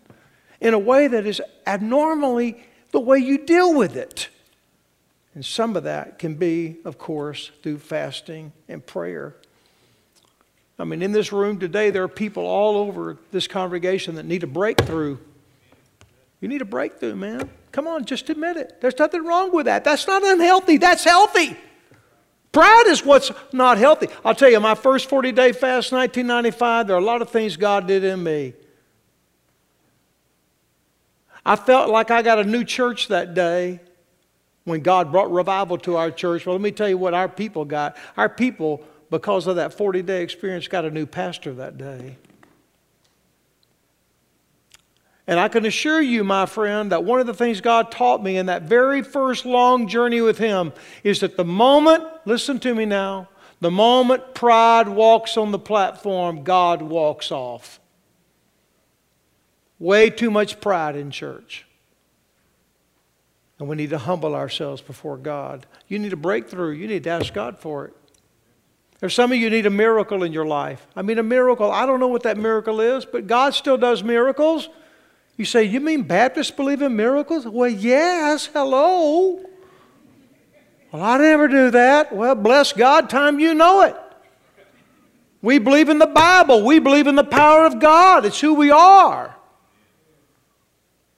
in 0.62 0.74
a 0.74 0.80
way 0.80 1.08
that 1.08 1.26
is 1.26 1.42
abnormally 1.68 2.64
the 2.94 3.00
way 3.00 3.18
you 3.18 3.40
deal 3.40 3.74
with 3.74 3.98
it. 3.98 4.30
And 5.36 5.44
some 5.44 5.76
of 5.76 5.84
that 5.84 6.20
can 6.20 6.36
be, 6.36 6.78
of 6.86 6.98
course, 6.98 7.52
through 7.62 7.80
fasting 7.80 8.54
and 8.70 8.86
prayer. 8.86 9.36
I 10.80 10.86
mean, 10.86 11.02
in 11.02 11.12
this 11.12 11.34
room 11.34 11.60
today, 11.60 11.90
there 11.90 12.04
are 12.04 12.08
people 12.08 12.46
all 12.46 12.78
over 12.78 13.18
this 13.32 13.48
congregation 13.48 14.16
that 14.16 14.26
need 14.26 14.44
a 14.44 14.48
breakthrough. 14.48 15.18
You 16.40 16.48
need 16.48 16.62
a 16.62 16.66
breakthrough, 16.66 17.16
man. 17.16 17.50
Come 17.72 17.88
on, 17.88 18.06
just 18.06 18.30
admit 18.30 18.58
it. 18.58 18.80
There's 18.80 18.98
nothing 19.00 19.26
wrong 19.26 19.52
with 19.52 19.66
that. 19.66 19.84
That's 19.84 20.08
not 20.08 20.24
unhealthy, 20.24 20.78
that's 20.78 21.04
healthy. 21.04 21.58
Pride 22.52 22.84
is 22.88 23.04
what's 23.04 23.32
not 23.52 23.80
healthy. 23.80 24.08
I'll 24.24 24.36
tell 24.36 24.52
you, 24.52 24.60
my 24.60 24.76
first 24.76 25.10
40 25.10 25.32
day 25.32 25.52
fast, 25.52 25.92
1995, 25.92 26.86
there 26.86 26.96
are 26.96 27.00
a 27.00 27.04
lot 27.04 27.24
of 27.24 27.30
things 27.30 27.58
God 27.58 27.88
did 27.88 28.04
in 28.04 28.22
me. 28.22 28.54
I 31.46 31.56
felt 31.56 31.90
like 31.90 32.12
I 32.12 32.22
got 32.22 32.40
a 32.40 32.44
new 32.44 32.64
church 32.64 33.10
that 33.10 33.34
day 33.34 33.80
when 34.64 34.82
God 34.82 35.12
brought 35.12 35.32
revival 35.32 35.78
to 35.80 35.98
our 35.98 36.10
church. 36.10 36.46
Well, 36.46 36.56
let 36.56 36.62
me 36.62 36.72
tell 36.72 36.88
you 36.88 36.98
what 36.98 37.14
our 37.14 37.28
people 37.28 37.66
got. 37.66 37.98
Our 38.16 38.30
people, 38.30 38.84
because 39.10 39.48
of 39.48 39.58
that 39.58 39.74
40 39.74 40.02
day 40.04 40.24
experience, 40.24 40.68
got 40.68 40.86
a 40.86 40.92
new 40.92 41.06
pastor 41.06 41.54
that 41.56 41.78
day. 41.78 42.18
And 45.26 45.40
I 45.40 45.48
can 45.48 45.66
assure 45.66 46.02
you, 46.02 46.24
my 46.24 46.46
friend, 46.46 46.92
that 46.92 47.06
one 47.06 47.22
of 47.22 47.28
the 47.28 47.34
things 47.34 47.62
God 47.62 47.92
taught 47.92 48.22
me 48.22 48.38
in 48.38 48.48
that 48.48 48.64
very 48.64 49.02
first 49.02 49.46
long 49.46 49.88
journey 49.88 50.20
with 50.20 50.38
Him 50.38 50.74
is 51.04 51.22
that 51.22 51.38
the 51.38 51.46
moment, 51.46 52.04
listen 52.26 52.60
to 52.60 52.76
me 52.76 52.86
now, 52.86 53.30
the 53.62 53.72
moment 53.72 54.36
pride 54.36 54.90
walks 54.90 55.38
on 55.38 55.52
the 55.52 55.60
platform, 55.60 56.44
God 56.44 56.82
walks 56.82 57.32
off. 57.32 57.80
Way 59.80 60.10
too 60.10 60.32
much 60.32 60.62
pride 60.62 60.96
in 60.96 61.12
church. 61.12 61.66
And 63.60 63.68
we 63.68 63.76
need 63.76 63.92
to 63.92 63.98
humble 63.98 64.36
ourselves 64.36 64.82
before 64.82 65.18
God. 65.18 65.66
You 65.88 66.00
need 66.00 66.14
a 66.14 66.18
breakthrough. 66.18 66.72
You 66.72 66.88
need 66.88 67.04
to 67.06 67.10
ask 67.10 67.34
God 67.34 67.60
for 67.60 67.86
it. 67.86 67.94
There's 69.00 69.14
some 69.14 69.32
of 69.32 69.38
you 69.38 69.50
need 69.50 69.66
a 69.66 69.70
miracle 69.70 70.24
in 70.24 70.32
your 70.32 70.46
life. 70.46 70.88
I 70.96 71.02
mean, 71.02 71.20
a 71.20 71.24
miracle. 71.24 71.72
I 71.72 71.86
don't 71.86 72.00
know 72.00 72.08
what 72.08 72.24
that 72.24 72.38
miracle 72.38 72.80
is, 72.80 73.06
but 73.06 73.28
God 73.28 73.54
still 73.54 73.78
does 73.78 74.04
miracles. 74.04 74.70
You 75.38 75.46
say, 75.46 75.64
You 75.64 75.82
mean 75.82 76.04
Baptists 76.04 76.52
believe 76.52 76.82
in 76.82 76.96
miracles? 76.96 77.46
Well, 77.46 77.70
yes. 77.70 78.46
Hello. 78.46 79.44
Well, 80.92 81.02
I 81.02 81.18
never 81.18 81.48
do 81.48 81.72
that. 81.72 82.16
Well, 82.16 82.36
bless 82.36 82.72
God, 82.72 83.10
time 83.10 83.40
you 83.40 83.54
know 83.54 83.82
it. 83.82 83.96
We 85.42 85.58
believe 85.58 85.90
in 85.90 86.00
the 86.00 86.08
Bible. 86.08 86.64
We 86.64 86.80
believe 86.80 87.08
in 87.08 87.16
the 87.16 87.24
power 87.24 87.66
of 87.66 87.80
God. 87.80 88.26
It's 88.26 88.40
who 88.40 88.54
we 88.54 88.72
are. 88.72 89.33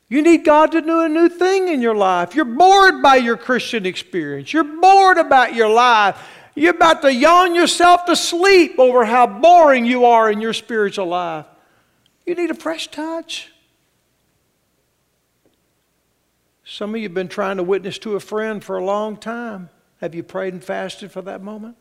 You 0.08 0.22
need 0.22 0.46
God 0.46 0.72
to 0.74 0.82
do 0.82 1.02
a 1.02 1.10
new 1.10 1.30
thing 1.30 1.68
in 1.68 1.82
your 1.82 1.96
life. 1.96 2.36
You're 2.36 2.46
bored 2.46 3.02
by 3.02 3.15
your 3.15 3.38
Christian 3.38 3.86
experience. 3.86 4.54
You're 4.54 4.63
bored 4.63 5.18
about 5.18 5.56
your 5.56 5.70
life. 5.70 6.22
You're 6.54 6.76
about 6.76 7.02
to 7.02 7.13
yawn 7.13 7.56
yourself 7.56 8.06
to 8.06 8.15
sleep 8.15 8.76
over 8.78 9.04
how 9.04 9.26
boring 9.26 9.86
you 9.86 10.06
are 10.06 10.32
in 10.32 10.41
your 10.41 10.54
spiritual 10.54 11.08
life. 11.08 11.46
You 12.26 12.36
need 12.36 12.52
a 12.52 12.56
fresh 12.56 12.88
touch. 12.88 13.52
Some 16.63 16.91
of 16.91 16.98
you 16.98 17.04
have 17.04 17.13
been 17.13 17.28
trying 17.28 17.58
to 17.58 17.63
witness 17.63 17.98
to 18.00 18.15
a 18.15 18.20
friend 18.20 18.63
for 18.63 18.78
a 18.78 18.86
long 18.86 19.18
time. 19.18 19.70
Have 20.02 20.15
you 20.15 20.24
prayed 20.24 20.54
and 20.54 20.63
fasted 20.63 21.12
for 21.12 21.22
that 21.24 21.41
moment? 21.41 21.78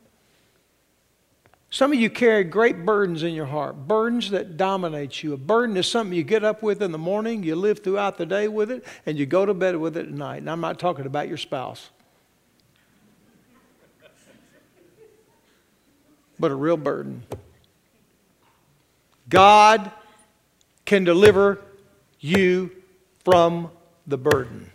Some 1.75 1.93
of 1.93 1.99
you 1.99 2.09
carry 2.09 2.45
great 2.45 2.87
burdens 2.87 3.25
in 3.25 3.35
your 3.35 3.47
heart, 3.47 3.89
burdens 3.89 4.31
that 4.31 4.57
dominate 4.57 5.25
you. 5.25 5.33
A 5.33 5.37
burden 5.37 5.77
is 5.77 5.89
something 5.89 6.17
you 6.17 6.23
get 6.23 6.45
up 6.45 6.63
with 6.63 6.81
in 6.81 6.93
the 6.93 6.99
morning, 6.99 7.43
you 7.43 7.57
live 7.57 7.81
throughout 7.83 8.17
the 8.17 8.25
day 8.25 8.47
with 8.47 8.71
it, 8.71 8.85
and 9.07 9.19
you 9.19 9.27
go 9.27 9.45
to 9.45 9.53
bed 9.53 9.75
with 9.75 9.97
it 9.97 10.07
at 10.07 10.13
night. 10.13 10.37
And 10.37 10.49
I'm 10.49 10.61
not 10.61 10.79
talking 10.79 11.05
about 11.05 11.27
your 11.27 11.37
spouse. 11.37 11.91
but 16.39 16.53
a 16.53 16.55
real 16.55 16.77
burden. 16.77 17.25
God 19.29 19.91
can 20.85 21.03
deliver 21.03 21.61
you 22.21 22.71
from 23.25 23.69
the 24.07 24.17
burden. 24.17 24.71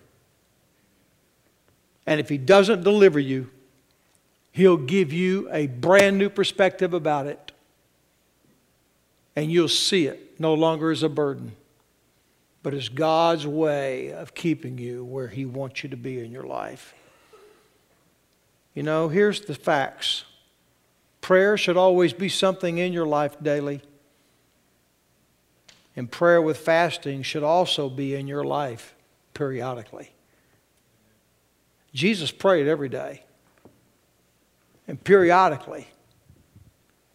And 2.05 2.19
if 2.19 2.27
He 2.27 2.37
doesn't 2.37 2.83
deliver 2.83 3.21
you, 3.21 3.49
He'll 4.51 4.77
give 4.77 5.13
you 5.13 5.49
a 5.51 5.67
brand 5.67 6.17
new 6.17 6.29
perspective 6.29 6.93
about 6.93 7.27
it. 7.27 7.51
And 9.35 9.51
you'll 9.51 9.69
see 9.69 10.07
it 10.07 10.39
no 10.39 10.53
longer 10.53 10.91
as 10.91 11.03
a 11.03 11.09
burden, 11.09 11.55
but 12.63 12.73
as 12.73 12.89
God's 12.89 13.47
way 13.47 14.11
of 14.11 14.33
keeping 14.33 14.77
you 14.77 15.05
where 15.05 15.27
He 15.27 15.45
wants 15.45 15.83
you 15.83 15.89
to 15.89 15.97
be 15.97 16.19
in 16.19 16.31
your 16.31 16.43
life. 16.43 16.93
You 18.73 18.83
know, 18.83 19.07
here's 19.07 19.41
the 19.41 19.55
facts 19.55 20.25
Prayer 21.21 21.57
should 21.57 21.77
always 21.77 22.13
be 22.13 22.29
something 22.29 22.77
in 22.77 22.93
your 22.93 23.05
life 23.05 23.35
daily. 23.41 23.81
And 25.95 26.09
prayer 26.09 26.41
with 26.41 26.57
fasting 26.57 27.23
should 27.23 27.43
also 27.43 27.89
be 27.89 28.15
in 28.15 28.27
your 28.27 28.43
life 28.43 28.95
periodically. 29.33 30.11
Jesus 31.93 32.31
prayed 32.31 32.67
every 32.67 32.89
day. 32.89 33.23
And 34.89 35.01
periodically, 35.03 35.87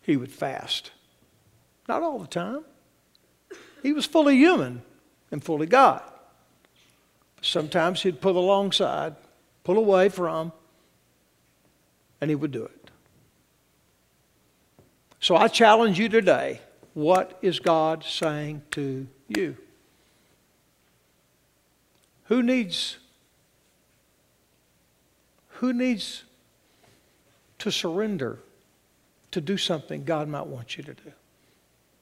he 0.00 0.16
would 0.16 0.30
fast. 0.30 0.92
Not 1.88 2.04
all 2.04 2.20
the 2.20 2.28
time. 2.28 2.64
He 3.82 3.92
was 3.92 4.06
fully 4.06 4.36
human 4.36 4.82
and 5.32 5.42
fully 5.42 5.66
God. 5.66 6.00
Sometimes 7.42 8.00
he'd 8.02 8.20
pull 8.20 8.38
alongside, 8.38 9.16
pull 9.64 9.76
away 9.76 10.08
from, 10.08 10.52
and 12.20 12.30
he 12.30 12.36
would 12.36 12.52
do 12.52 12.64
it. 12.64 12.90
So 15.18 15.34
I 15.34 15.48
challenge 15.48 15.98
you 15.98 16.08
today 16.08 16.60
what 16.92 17.36
is 17.42 17.58
God 17.58 18.04
saying 18.04 18.62
to 18.70 19.08
you? 19.26 19.56
Who 22.26 22.40
needs 22.40 22.98
who 25.54 25.72
needs 25.72 26.22
to 27.64 27.72
surrender 27.72 28.38
to 29.30 29.40
do 29.40 29.56
something 29.56 30.04
God 30.04 30.28
might 30.28 30.46
want 30.46 30.76
you 30.76 30.84
to 30.84 30.92
do? 30.92 31.12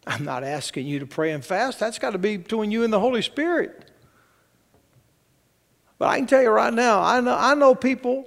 I'm 0.04 0.24
not 0.24 0.42
asking 0.42 0.88
you 0.88 0.98
to 0.98 1.06
pray 1.06 1.30
and 1.30 1.44
fast. 1.44 1.78
That's 1.78 2.00
got 2.00 2.10
to 2.10 2.18
be 2.18 2.36
between 2.36 2.72
you 2.72 2.82
and 2.82 2.92
the 2.92 2.98
Holy 2.98 3.22
Spirit. 3.22 3.90
But 5.98 6.08
I 6.08 6.18
can 6.18 6.26
tell 6.26 6.42
you 6.42 6.50
right 6.50 6.74
now, 6.74 7.00
I 7.00 7.20
know, 7.20 7.36
I 7.38 7.54
know 7.54 7.76
people, 7.76 8.26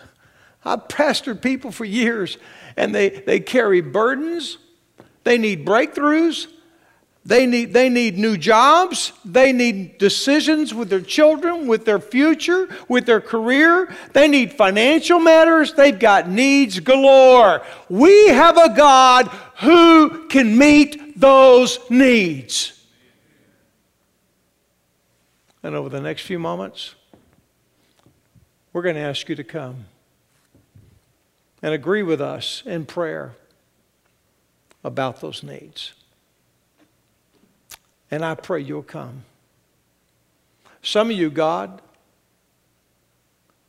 I've 0.64 0.88
pastored 0.88 1.40
people 1.40 1.70
for 1.70 1.84
years, 1.84 2.36
and 2.76 2.92
they, 2.92 3.10
they 3.10 3.38
carry 3.38 3.80
burdens. 3.80 4.58
They 5.22 5.38
need 5.38 5.64
breakthroughs. 5.64 6.48
They 7.26 7.44
need, 7.44 7.72
they 7.72 7.88
need 7.88 8.18
new 8.18 8.36
jobs. 8.36 9.12
They 9.24 9.52
need 9.52 9.98
decisions 9.98 10.72
with 10.72 10.88
their 10.88 11.00
children, 11.00 11.66
with 11.66 11.84
their 11.84 11.98
future, 11.98 12.68
with 12.88 13.04
their 13.04 13.20
career. 13.20 13.92
They 14.12 14.28
need 14.28 14.52
financial 14.52 15.18
matters. 15.18 15.72
They've 15.72 15.98
got 15.98 16.28
needs 16.28 16.78
galore. 16.78 17.62
We 17.88 18.28
have 18.28 18.56
a 18.56 18.72
God 18.76 19.26
who 19.56 20.28
can 20.28 20.56
meet 20.56 21.18
those 21.18 21.80
needs. 21.90 22.80
And 25.64 25.74
over 25.74 25.88
the 25.88 26.00
next 26.00 26.22
few 26.22 26.38
moments, 26.38 26.94
we're 28.72 28.82
going 28.82 28.94
to 28.94 29.00
ask 29.00 29.28
you 29.28 29.34
to 29.34 29.42
come 29.42 29.86
and 31.60 31.74
agree 31.74 32.04
with 32.04 32.20
us 32.20 32.62
in 32.64 32.86
prayer 32.86 33.34
about 34.84 35.20
those 35.20 35.42
needs. 35.42 35.92
And 38.10 38.24
I 38.24 38.34
pray 38.34 38.60
you'll 38.60 38.82
come. 38.82 39.24
Some 40.82 41.10
of 41.10 41.16
you, 41.16 41.30
God 41.30 41.82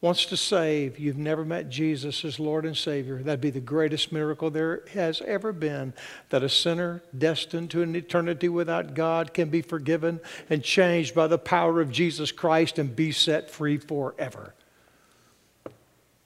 wants 0.01 0.25
to 0.27 0.37
save. 0.37 0.99
You've 0.99 1.17
never 1.17 1.43
met 1.43 1.69
Jesus 1.69 2.23
as 2.23 2.39
Lord 2.39 2.65
and 2.65 2.77
Savior. 2.77 3.21
That'd 3.23 3.41
be 3.41 3.49
the 3.49 3.59
greatest 3.59 4.11
miracle 4.11 4.51
there 4.51 4.83
has 4.93 5.21
ever 5.21 5.51
been 5.51 5.93
that 6.29 6.43
a 6.43 6.49
sinner 6.49 7.01
destined 7.17 7.71
to 7.71 7.81
an 7.81 7.95
eternity 7.95 8.47
without 8.47 8.93
God 8.93 9.33
can 9.33 9.49
be 9.49 9.63
forgiven 9.63 10.19
and 10.49 10.63
changed 10.63 11.15
by 11.15 11.27
the 11.27 11.39
power 11.39 11.81
of 11.81 11.91
Jesus 11.91 12.31
Christ 12.31 12.77
and 12.77 12.95
be 12.95 13.11
set 13.11 13.49
free 13.49 13.77
forever. 13.77 14.53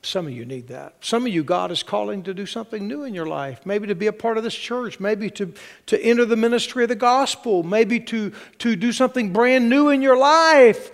Some 0.03 0.25
of 0.25 0.33
you 0.33 0.45
need 0.45 0.67
that. 0.69 0.95
Some 1.01 1.27
of 1.27 1.31
you, 1.31 1.43
God 1.43 1.71
is 1.71 1.83
calling 1.83 2.23
to 2.23 2.33
do 2.33 2.47
something 2.47 2.87
new 2.87 3.03
in 3.03 3.13
your 3.13 3.27
life. 3.27 3.65
Maybe 3.65 3.85
to 3.87 3.95
be 3.95 4.07
a 4.07 4.13
part 4.13 4.37
of 4.37 4.43
this 4.43 4.55
church. 4.55 4.99
Maybe 4.99 5.29
to, 5.31 5.53
to 5.87 6.03
enter 6.03 6.25
the 6.25 6.35
ministry 6.35 6.83
of 6.83 6.89
the 6.89 6.95
gospel. 6.95 7.61
Maybe 7.61 7.99
to, 8.01 8.31
to 8.59 8.75
do 8.75 8.91
something 8.91 9.31
brand 9.31 9.69
new 9.69 9.89
in 9.89 10.01
your 10.01 10.17
life. 10.17 10.91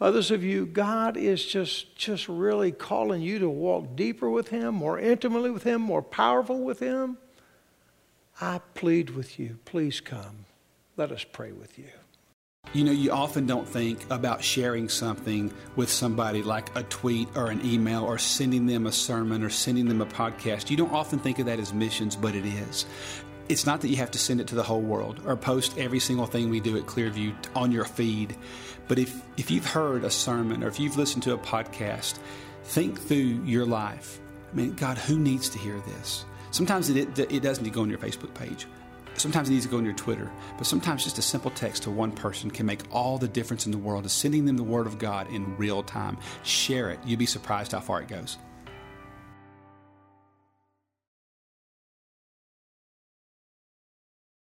Others 0.00 0.30
of 0.30 0.44
you, 0.44 0.66
God 0.66 1.16
is 1.16 1.44
just, 1.44 1.96
just 1.96 2.28
really 2.28 2.70
calling 2.70 3.22
you 3.22 3.38
to 3.38 3.48
walk 3.48 3.96
deeper 3.96 4.28
with 4.28 4.48
Him, 4.48 4.74
more 4.74 4.98
intimately 4.98 5.50
with 5.50 5.62
Him, 5.62 5.80
more 5.80 6.02
powerful 6.02 6.60
with 6.60 6.80
Him. 6.80 7.16
I 8.40 8.60
plead 8.74 9.10
with 9.10 9.40
you, 9.40 9.58
please 9.64 10.00
come. 10.00 10.44
Let 10.96 11.10
us 11.10 11.24
pray 11.24 11.52
with 11.52 11.78
you. 11.78 11.88
You 12.72 12.84
know, 12.84 12.92
you 12.92 13.10
often 13.10 13.46
don't 13.46 13.66
think 13.66 14.04
about 14.10 14.44
sharing 14.44 14.88
something 14.88 15.52
with 15.76 15.90
somebody 15.90 16.42
like 16.42 16.76
a 16.76 16.82
tweet 16.82 17.28
or 17.34 17.50
an 17.50 17.64
email 17.64 18.04
or 18.04 18.18
sending 18.18 18.66
them 18.66 18.86
a 18.86 18.92
sermon 18.92 19.42
or 19.42 19.50
sending 19.50 19.88
them 19.88 20.02
a 20.02 20.06
podcast. 20.06 20.68
You 20.68 20.76
don't 20.76 20.92
often 20.92 21.18
think 21.18 21.38
of 21.38 21.46
that 21.46 21.58
as 21.58 21.72
missions, 21.72 22.16
but 22.16 22.34
it 22.34 22.44
is. 22.44 22.84
It's 23.48 23.64
not 23.64 23.80
that 23.80 23.88
you 23.88 23.96
have 23.96 24.10
to 24.10 24.18
send 24.18 24.40
it 24.40 24.48
to 24.48 24.56
the 24.56 24.62
whole 24.62 24.82
world 24.82 25.20
or 25.24 25.36
post 25.36 25.78
every 25.78 26.00
single 26.00 26.26
thing 26.26 26.50
we 26.50 26.60
do 26.60 26.76
at 26.76 26.84
Clearview 26.84 27.34
on 27.54 27.70
your 27.70 27.84
feed. 27.84 28.36
But 28.88 28.98
if, 28.98 29.22
if 29.36 29.50
you've 29.50 29.66
heard 29.66 30.04
a 30.04 30.10
sermon 30.10 30.62
or 30.62 30.68
if 30.68 30.80
you've 30.80 30.96
listened 30.96 31.22
to 31.24 31.34
a 31.34 31.38
podcast, 31.38 32.18
think 32.64 33.00
through 33.00 33.16
your 33.44 33.64
life. 33.64 34.18
I 34.52 34.56
mean, 34.56 34.74
God, 34.74 34.98
who 34.98 35.18
needs 35.18 35.48
to 35.50 35.58
hear 35.58 35.80
this? 35.80 36.24
Sometimes 36.50 36.90
it, 36.90 37.18
it, 37.18 37.32
it 37.32 37.42
doesn't 37.42 37.70
go 37.72 37.82
on 37.82 37.90
your 37.90 37.98
Facebook 37.98 38.34
page. 38.34 38.66
Sometimes 39.16 39.48
it 39.48 39.52
needs 39.52 39.64
to 39.64 39.70
go 39.70 39.78
on 39.78 39.84
your 39.84 39.94
Twitter, 39.94 40.30
but 40.58 40.66
sometimes 40.66 41.04
just 41.04 41.18
a 41.18 41.22
simple 41.22 41.50
text 41.50 41.84
to 41.84 41.90
one 41.90 42.12
person 42.12 42.50
can 42.50 42.66
make 42.66 42.82
all 42.90 43.18
the 43.18 43.28
difference 43.28 43.66
in 43.66 43.72
the 43.72 43.78
world. 43.78 44.06
Is 44.06 44.12
sending 44.12 44.44
them 44.44 44.56
the 44.56 44.62
Word 44.62 44.86
of 44.86 44.98
God 44.98 45.30
in 45.30 45.56
real 45.56 45.82
time. 45.82 46.18
Share 46.42 46.90
it. 46.90 47.00
You'd 47.04 47.18
be 47.18 47.26
surprised 47.26 47.72
how 47.72 47.80
far 47.80 48.00
it 48.02 48.08
goes. 48.08 48.38